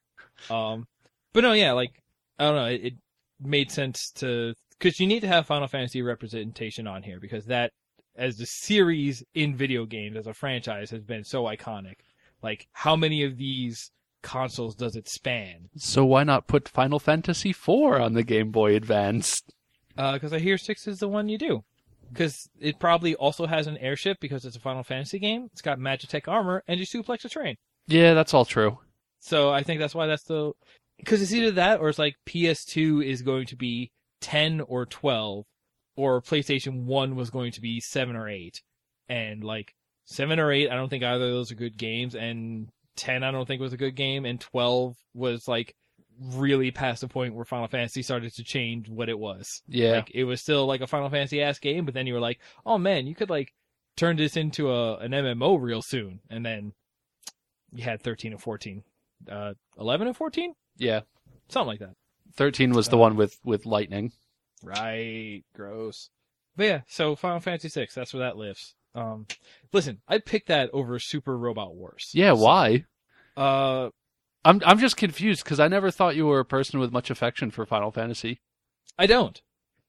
[0.50, 0.86] Um,
[1.32, 2.02] but no, yeah, like,
[2.38, 2.94] I don't know, it, it
[3.40, 7.72] made sense to because you need to have Final Fantasy representation on here because that,
[8.14, 11.96] as the series in video games as a franchise, has been so iconic.
[12.42, 13.90] Like, how many of these
[14.22, 15.70] consoles does it span?
[15.76, 19.40] So why not put Final Fantasy IV on the Game Boy Advance?
[19.96, 21.64] Because I hear six is the one you do.
[22.08, 25.48] Because it probably also has an airship because it's a Final Fantasy game.
[25.52, 27.56] It's got Magitech armor and you suplex a train.
[27.86, 28.78] Yeah, that's all true.
[29.20, 30.52] So I think that's why that's the
[30.98, 33.90] because it's either that or it's like PS2 is going to be
[34.20, 35.44] 10 or 12
[35.96, 38.62] or PlayStation 1 was going to be 7 or 8
[39.08, 39.74] and like
[40.06, 43.30] 7 or 8 I don't think either of those are good games and 10 I
[43.30, 45.74] don't think was a good game and 12 was like
[46.20, 49.62] really past the point where Final Fantasy started to change what it was.
[49.68, 49.92] Yeah.
[49.92, 52.38] Like it was still like a Final Fantasy ass game but then you were like,
[52.66, 53.54] "Oh man, you could like
[53.96, 56.72] turn this into a an MMO real soon." And then
[57.72, 58.82] you had 13 and 14
[59.30, 61.00] uh, 11 and 14 yeah.
[61.48, 61.94] something like that
[62.36, 64.12] 13 was the Uh, one with, with lightning.
[64.62, 66.08] right gross
[66.56, 69.26] but yeah so final fantasy 6 that's where that lives um
[69.72, 72.84] listen i'd pick that over super robot wars Yeah, So, why?
[73.36, 73.90] uh
[74.48, 77.50] I'm I'm just confused because I never thought you were a person with much affection
[77.50, 78.40] for Final Fantasy.
[78.98, 79.40] i don't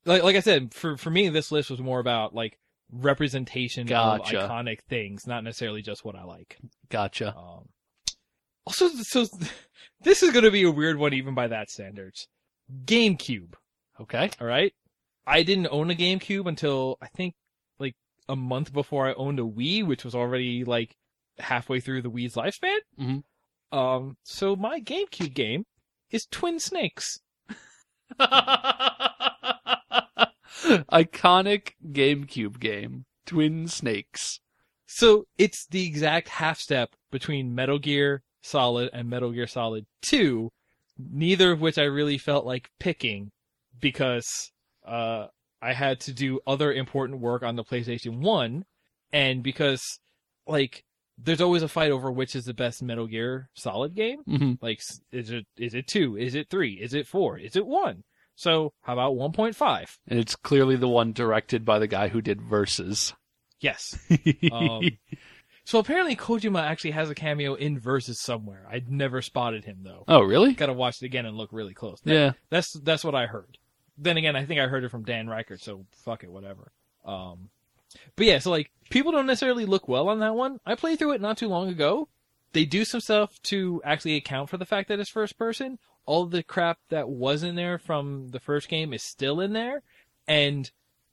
[0.06, 2.58] like like i said for for me this list was more about like
[2.92, 4.40] representation Gotcha.
[4.44, 6.58] of iconic things not necessarily just what i like
[6.90, 7.36] Gotcha.
[7.36, 7.70] um
[8.66, 9.26] also so
[10.02, 12.28] this is going to be a weird one even by that standards
[12.86, 13.54] gamecube
[14.02, 14.30] Okay.
[14.40, 14.74] All right.
[15.28, 17.34] I didn't own a GameCube until I think
[17.80, 17.96] like
[18.30, 20.96] a month before I owned a Wii, which was already like
[21.38, 22.78] halfway through the Wii's lifespan.
[22.98, 23.24] Mhm.
[23.72, 25.66] Um, so my GameCube game
[26.12, 27.20] is Twin Snakes.
[30.92, 34.40] Iconic GameCube game, Twin Snakes.
[34.86, 40.50] So it's the exact half step between Metal Gear Solid and Metal Gear Solid 2,
[40.98, 43.32] neither of which I really felt like picking
[43.80, 44.52] because
[44.86, 45.28] uh,
[45.62, 48.66] I had to do other important work on the PlayStation 1
[49.12, 50.00] and because
[50.48, 50.84] like
[51.22, 54.20] there's always a fight over which is the best Metal Gear Solid game.
[54.24, 56.18] hmm Like is it is it 2?
[56.18, 56.74] Is it 3?
[56.74, 57.38] Is it 4?
[57.40, 58.04] Is it 1?
[58.36, 59.98] So, how about 1.5?
[60.08, 63.14] And it's clearly the one directed by the guy who did Versus.
[63.60, 63.98] Yes.
[64.52, 64.90] Um,
[65.66, 68.66] so apparently Kojima actually has a cameo in Versus somewhere.
[68.72, 70.04] I'd never spotted him though.
[70.08, 70.54] oh, really?
[70.54, 72.00] Got to watch it again and look really close.
[72.02, 72.32] That- Yeah.
[72.50, 73.58] that's that's what I heard.
[73.98, 76.72] Then again, I think I heard it from Dan Reichert, so fuck it, whatever.
[77.06, 77.50] Um,
[78.16, 80.60] but yeah, so like people don't necessarily look well on that one.
[80.66, 82.08] I played through it not too long ago.
[82.54, 85.78] They do some stuff to actually account for the fact that it's first person.
[86.06, 89.84] All the crap that was in there from the first game is still in there,
[90.28, 90.70] and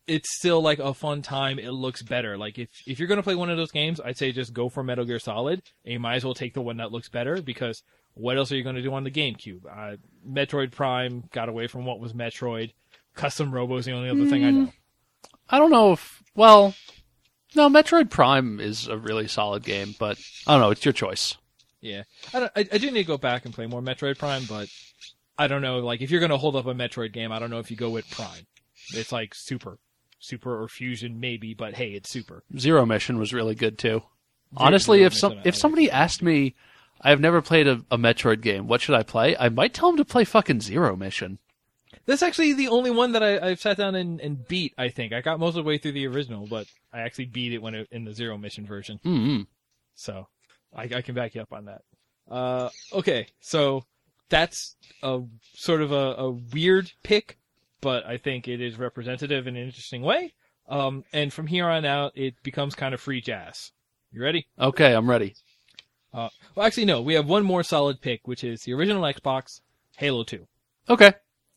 [0.07, 1.59] it's still like a fun time.
[1.59, 2.39] It looks better.
[2.39, 4.83] Like if if you're gonna play one of those games, I'd say just go for
[4.83, 7.83] Metal Gear Solid, and you might as well take the one that looks better because
[8.15, 9.61] what else are you gonna do on the GameCube?
[9.71, 9.97] Uh,
[10.27, 12.73] Metroid Prime got away from what was Metroid.
[13.15, 14.73] Custom Robo's the only other thing I know.
[15.49, 16.75] I don't know if, well,
[17.55, 20.71] no, Metroid Prime is a really solid game, but I don't know.
[20.71, 21.37] It's your choice.
[21.81, 22.03] Yeah,
[22.35, 24.69] I, don't, I I do need to go back and play more Metroid Prime, but
[25.39, 25.79] I don't know.
[25.79, 27.91] Like if you're gonna hold up a Metroid game, I don't know if you go
[27.91, 28.47] with Prime.
[28.93, 29.79] It's like Super,
[30.19, 32.43] Super or Fusion maybe, but hey, it's Super.
[32.59, 33.89] Zero Mission was really good too.
[33.89, 34.03] Zero-
[34.57, 36.55] Honestly, Zero if some I if somebody asked me,
[37.01, 38.67] I've never played a, a Metroid game.
[38.67, 39.37] What should I play?
[39.37, 41.39] I might tell them to play fucking Zero Mission.
[42.07, 44.75] That's actually the only one that I, I've sat down and, and beat.
[44.79, 47.53] I think I got most of the way through the original, but I actually beat
[47.53, 49.01] it when it, in the Zero Mission version.
[49.05, 49.43] Mm-hmm.
[49.97, 50.29] So
[50.75, 51.83] I, I can back you up on that.
[52.31, 53.85] Uh, okay, so
[54.29, 55.21] that's a
[55.55, 57.39] sort of a, a weird pick,
[57.81, 60.33] but I think it is representative in an interesting way.
[60.69, 63.73] Um, and from here on out, it becomes kind of free jazz.
[64.13, 64.47] You ready?
[64.59, 65.35] Okay, I'm ready.
[66.13, 67.03] Uh, well, actually, no.
[67.03, 69.61] We have one more solid pick, which is the original Xbox,
[69.97, 70.47] Halo 2.
[70.89, 71.13] Okay.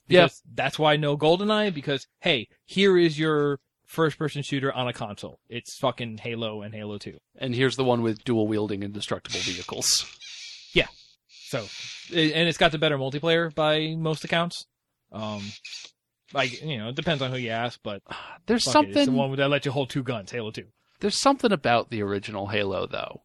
[0.10, 4.94] Because that's why no GoldenEye, because, hey, here is your first person shooter on a
[4.94, 5.40] console.
[5.50, 7.18] It's fucking Halo and Halo 2.
[7.38, 10.06] And here's the one with dual wielding indestructible vehicles.
[10.74, 10.88] Yeah.
[11.48, 11.60] So,
[12.14, 14.66] and it's got the better multiplayer by most accounts.
[15.12, 15.42] Um,
[16.34, 18.04] like, you know, it depends on who you ask, but
[18.46, 20.64] There's fuck it, it's the something one that let you hold two guns, Halo 2.
[21.00, 23.22] there's something about the original Halo though.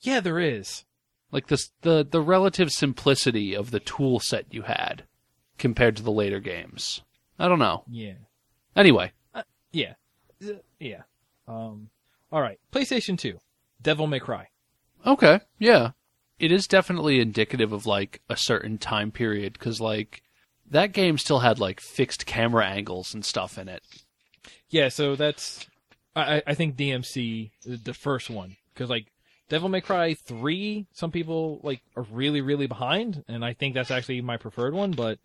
[0.00, 0.84] Yeah, there is.
[1.32, 5.04] Like this the the relative simplicity of the tool set you had
[5.58, 7.02] compared to the later games.
[7.38, 7.84] I don't know.
[7.90, 8.14] Yeah.
[8.74, 9.12] Anyway,
[9.72, 9.94] Yeah.
[10.44, 11.02] Uh, Yeah.
[11.48, 11.90] Um,
[12.32, 12.58] alright.
[12.72, 13.38] PlayStation 2.
[13.82, 14.48] Devil May Cry.
[15.06, 15.90] okay, yeah.
[16.38, 20.22] It is definitely indicative of like a certain time period cuz like
[20.68, 23.82] that game still had like fixed camera angles and stuff in it.
[24.68, 25.66] Yeah, so that's
[26.14, 29.06] I, I- think DMC the the first one because like
[29.48, 33.90] Devil May Cry three, some people like are really really behind, and I think that's
[33.92, 34.90] actually my preferred one.
[34.90, 35.18] But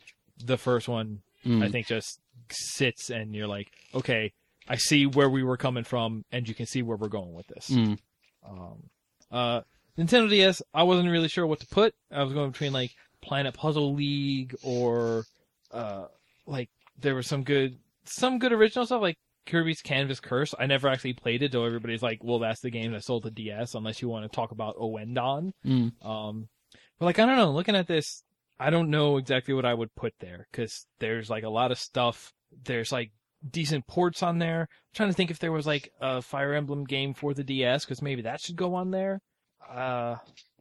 [0.45, 1.63] the first one, Mm.
[1.63, 2.19] I think, just
[2.51, 4.31] sits and you're like, okay,
[4.67, 7.47] I see where we were coming from, and you can see where we're going with
[7.47, 7.69] this.
[7.71, 7.97] Mm.
[8.47, 8.83] Um,
[9.31, 9.61] uh,
[9.97, 11.93] Nintendo DS, I wasn't really sure what to put.
[12.11, 15.25] I was going between like Planet Puzzle League or
[15.71, 16.05] uh,
[16.45, 16.69] like
[16.99, 20.53] there was some good some good original stuff like Kirby's Canvas Curse.
[20.57, 23.31] I never actually played it, though everybody's like, well, that's the game that sold the
[23.31, 25.53] DS, unless you want to talk about Ouendan.
[25.65, 26.05] Mm.
[26.05, 26.47] Um,
[26.99, 27.51] but like, I don't know.
[27.51, 28.23] Looking at this,
[28.61, 31.79] I don't know exactly what I would put there because there's like a lot of
[31.79, 32.31] stuff.
[32.63, 33.11] There's like
[33.49, 34.61] decent ports on there.
[34.61, 37.85] I'm trying to think if there was like a Fire Emblem game for the DS
[37.85, 39.19] because maybe that should go on there.
[39.67, 40.17] Uh,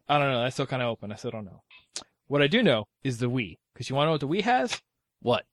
[0.09, 0.43] I don't know.
[0.43, 1.13] That's still kind of open.
[1.13, 1.61] I still don't know.
[2.27, 4.45] What I do know is the Wii because you want to know what the Wii
[4.45, 4.81] has?
[5.21, 5.45] What?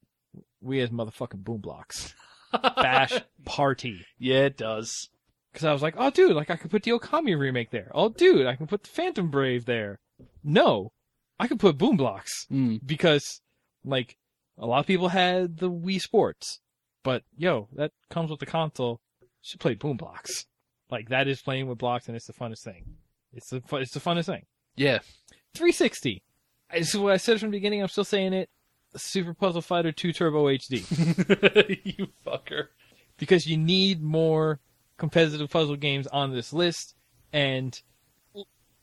[0.64, 2.14] Wii has motherfucking Boom Blox.
[2.54, 4.06] Bash Party.
[4.20, 5.10] Yeah, it does.
[5.52, 7.92] Because I was like, oh, dude, like I could put the Okami remake there.
[7.94, 10.00] Oh, dude, I can put the Phantom Brave there.
[10.46, 10.94] No,
[11.40, 12.80] I could put Boom Blox Mm.
[12.86, 13.42] because,
[13.86, 14.18] like,
[14.58, 16.60] a lot of people had the Wii Sports,
[17.04, 19.00] but yo, that comes with the console.
[19.22, 20.46] You should play Boom Blox.
[20.90, 22.96] Like that is playing with blocks, and it's the funnest thing.
[23.34, 24.46] It's the it's the funnest thing.
[24.78, 25.00] Yeah.
[25.54, 26.24] 360.
[26.74, 27.82] This is what I said from the beginning.
[27.82, 28.50] I'm still saying it.
[28.96, 30.80] Super Puzzle Fighter 2 Turbo HD
[31.98, 32.68] you fucker.
[33.18, 34.60] because you need more
[34.98, 36.96] competitive puzzle games on this list,
[37.34, 37.80] and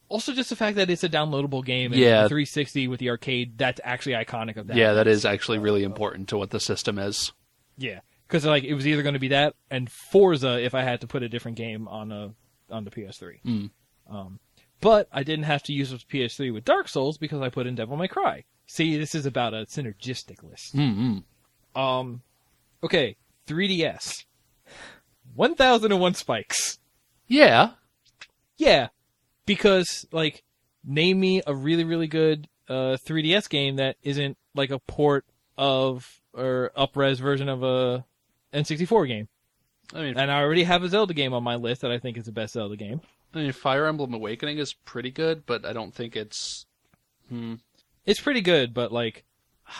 [0.08, 1.92] also just the fact that it's a downloadable game.
[1.92, 2.28] And Yeah.
[2.28, 3.58] 360 with the arcade.
[3.58, 4.76] That's actually iconic of that.
[4.76, 7.32] Yeah, that is actually really important to what the system is.
[7.76, 11.00] Yeah, because like it was either going to be that and Forza if I had
[11.00, 12.34] to put a different game on a
[12.70, 13.42] on the PS3.
[13.44, 13.70] Mm.
[14.08, 14.38] Um,
[14.80, 17.74] but I didn't have to use the PS3 with Dark Souls because I put in
[17.74, 18.44] Devil May Cry.
[18.66, 20.74] See, this is about a synergistic list.
[20.74, 21.78] Mm-hmm.
[21.80, 22.22] Um,
[22.82, 24.24] okay, 3DS.
[25.34, 26.78] 1001 spikes.
[27.26, 27.70] Yeah.
[28.56, 28.88] Yeah,
[29.46, 30.42] because like,
[30.84, 35.24] name me a really really good uh 3DS game that isn't like a port
[35.56, 38.04] of or upres version of a
[38.52, 39.28] N64 game.
[39.92, 42.16] I mean, And I already have a Zelda game on my list that I think
[42.16, 43.00] is the best Zelda game.
[43.34, 46.66] I mean, Fire Emblem Awakening is pretty good, but I don't think it's.
[47.28, 47.54] Hmm.
[48.06, 49.24] It's pretty good, but like,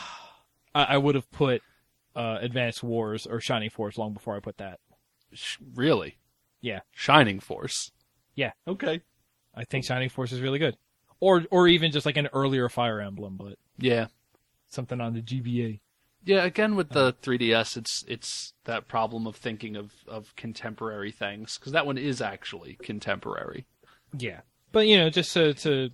[0.75, 1.61] I, I would have put
[2.15, 4.79] uh, Advance Wars or Shining Force long before I put that.
[5.33, 6.17] Sh- really?
[6.61, 6.81] Yeah.
[6.91, 7.91] Shining Force.
[8.35, 8.51] Yeah.
[8.67, 9.01] Okay.
[9.55, 10.77] I think Shining Force is really good,
[11.19, 14.07] or or even just like an earlier Fire Emblem, but Yeah.
[14.67, 15.79] something on the GBA.
[16.25, 21.57] Yeah, again with the 3DS, it's it's that problem of thinking of of contemporary things
[21.57, 23.65] because that one is actually contemporary.
[24.17, 24.41] Yeah,
[24.71, 25.91] but you know, just to to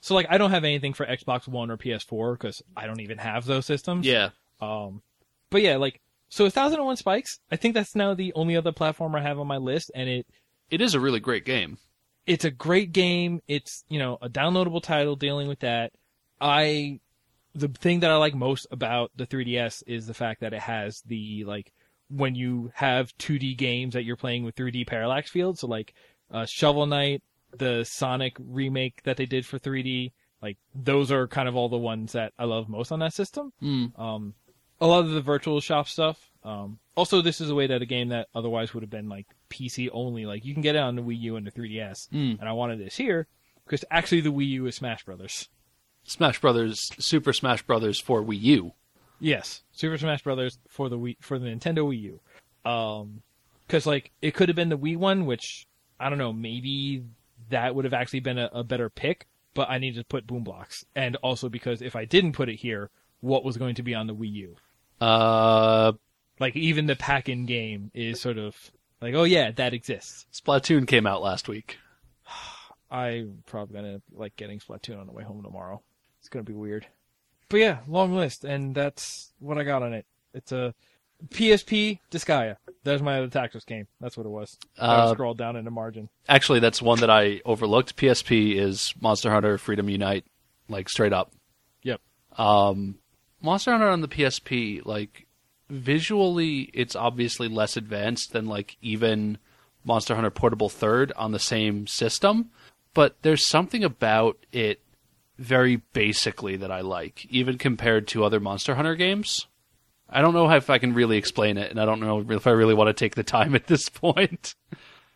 [0.00, 3.18] so like I don't have anything for Xbox One or PS4 because I don't even
[3.18, 4.06] have those systems.
[4.06, 4.30] Yeah,
[4.60, 5.02] Um,
[5.50, 7.40] but yeah, like so, thousand and one spikes.
[7.50, 10.26] I think that's now the only other platform I have on my list, and it
[10.70, 11.78] it is a really great game.
[12.26, 13.40] It's a great game.
[13.46, 15.92] It's you know a downloadable title dealing with that.
[16.40, 17.00] I
[17.54, 21.00] the thing that I like most about the 3DS is the fact that it has
[21.06, 21.72] the like
[22.08, 25.60] when you have 2D games that you're playing with 3D parallax fields.
[25.60, 25.94] So like
[26.30, 27.22] uh, Shovel Knight,
[27.56, 30.12] the Sonic remake that they did for 3D,
[30.42, 33.52] like those are kind of all the ones that I love most on that system.
[33.62, 33.98] Mm.
[33.98, 34.34] Um,
[34.80, 36.30] a lot of the virtual shop stuff.
[36.44, 39.26] Um, also, this is a way that a game that otherwise would have been like
[39.50, 42.08] PC only, like you can get it on the Wii U and the 3DS.
[42.10, 42.38] Mm.
[42.38, 43.26] And I wanted this here
[43.64, 45.48] because actually the Wii U is Smash Brothers.
[46.04, 48.72] Smash Brothers, Super Smash Brothers for Wii U.
[49.18, 52.70] Yes, Super Smash Brothers for the Wii for the Nintendo Wii U.
[52.70, 53.22] Um,
[53.66, 55.66] because like it could have been the Wii one, which
[55.98, 57.04] I don't know, maybe
[57.50, 59.26] that would have actually been a, a better pick.
[59.54, 62.56] But I needed to put Boom Blox, and also because if I didn't put it
[62.56, 64.56] here, what was going to be on the Wii U?
[65.00, 65.92] Uh,
[66.38, 68.54] Like even the pack-in game is sort of
[69.00, 70.26] like, oh yeah, that exists.
[70.32, 71.78] Splatoon came out last week.
[72.90, 75.82] I'm probably gonna like getting Splatoon on the way home tomorrow.
[76.20, 76.86] It's gonna be weird.
[77.48, 80.04] But yeah, long list, and that's what I got on it.
[80.34, 80.74] It's a
[81.28, 82.56] PSP Disgaea.
[82.84, 83.86] There's my other Tactics game.
[84.00, 84.58] That's what it was.
[84.78, 86.08] I Uh, scrolled down in the margin.
[86.28, 87.96] Actually, that's one that I overlooked.
[87.96, 90.24] PSP is Monster Hunter Freedom Unite,
[90.68, 91.32] like straight up.
[91.84, 92.00] Yep.
[92.36, 92.98] Um,
[93.40, 95.26] Monster Hunter on the PSP, like
[95.68, 99.38] visually, it's obviously less advanced than like even
[99.84, 102.50] Monster Hunter Portable Third on the same system,
[102.94, 104.80] but there's something about it
[105.38, 109.46] very basically that I like, even compared to other Monster Hunter games.
[110.08, 112.50] I don't know if I can really explain it, and I don't know if I
[112.50, 114.54] really want to take the time at this point.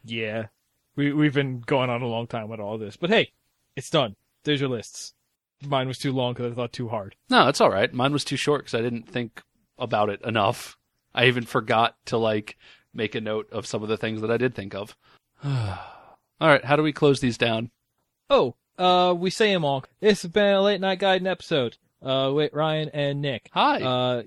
[0.04, 0.46] Yeah,
[0.96, 3.30] we we've been going on a long time with all this, but hey,
[3.76, 4.16] it's done.
[4.44, 5.14] There's your lists.
[5.66, 7.16] Mine was too long because I thought too hard.
[7.28, 7.92] No, it's all right.
[7.92, 9.42] Mine was too short because I didn't think
[9.78, 10.76] about it enough.
[11.14, 12.56] I even forgot to like
[12.94, 14.96] make a note of some of the things that I did think of.
[15.44, 15.78] all
[16.40, 17.70] right, how do we close these down?
[18.28, 19.84] Oh, uh, we say them all.
[20.00, 21.76] This has been a late night guiding episode.
[22.02, 23.50] Uh, with Ryan and Nick.
[23.52, 23.82] Hi.
[23.82, 24.22] Uh,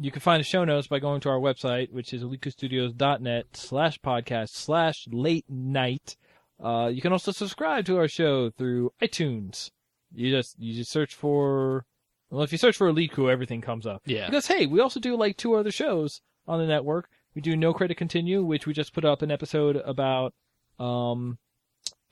[0.00, 3.98] you can find the show notes by going to our website, which is alikustudios.net slash
[3.98, 6.16] podcast slash late night.
[6.62, 9.70] Uh, you can also subscribe to our show through iTunes.
[10.16, 11.84] You just, you just search for,
[12.30, 14.02] well, if you search for Aliku, everything comes up.
[14.06, 14.26] yeah.
[14.26, 17.08] Because hey, we also do like two other shows on the network.
[17.34, 20.32] We do No Credit Continue, which we just put up an episode about.
[20.78, 21.38] Um,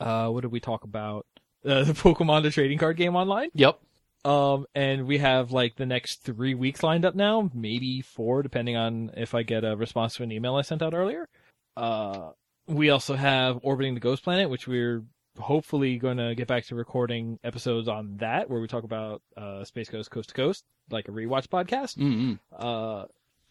[0.00, 1.26] uh, what did we talk about?
[1.64, 3.48] Uh, the Pokemon the trading card game online.
[3.54, 3.80] Yep.
[4.24, 8.76] Um, and we have like the next three weeks lined up now, maybe four, depending
[8.76, 11.28] on if I get a response to an email I sent out earlier.
[11.76, 12.30] Uh,
[12.66, 15.04] we also have Orbiting the Ghost Planet, which we're
[15.38, 19.64] hopefully going to get back to recording episodes on that, where we talk about uh,
[19.64, 21.96] Space Ghost Coast to Coast, like a rewatch podcast.
[21.96, 23.06] mm Uh,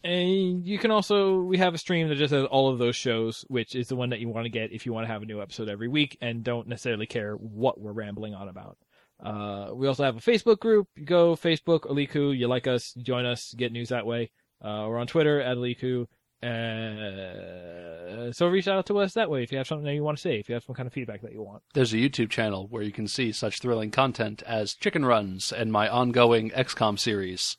[0.05, 3.45] and you can also we have a stream that just has all of those shows,
[3.47, 5.25] which is the one that you want to get if you want to have a
[5.25, 8.77] new episode every week and don't necessarily care what we're rambling on about.
[9.23, 10.89] Uh, we also have a Facebook group.
[10.97, 14.31] You go Facebook Aliku, you like us, join us, get news that way.
[14.61, 16.07] Uh, we're on Twitter at Aliku.
[16.43, 20.17] Uh, so reach out to us that way if you have something that you want
[20.17, 21.63] to say, if you have some kind of feedback that you want.
[21.73, 25.71] There's a YouTube channel where you can see such thrilling content as chicken runs and
[25.71, 27.57] my ongoing XCOM series.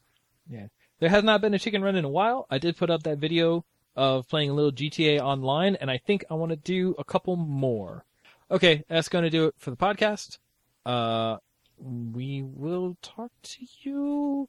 [0.49, 0.67] Yeah.
[1.01, 2.47] There has not been a chicken run in a while.
[2.51, 3.65] I did put up that video
[3.97, 7.37] of playing a little GTA online, and I think I want to do a couple
[7.37, 8.05] more.
[8.51, 10.39] Okay, that's going to do it for the podcast.
[10.85, 11.39] Uh,
[11.79, 14.49] we will talk to you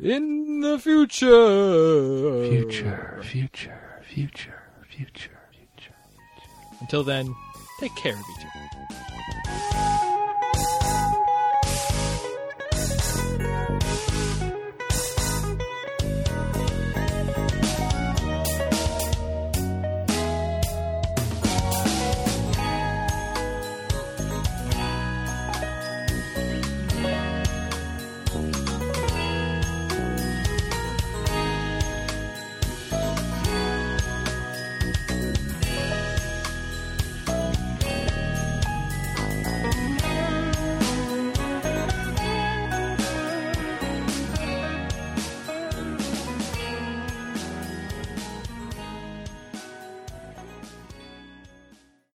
[0.00, 2.48] in the future.
[2.48, 5.94] future, future, future, future.
[6.80, 7.34] Until then,
[7.80, 9.87] take care of each other.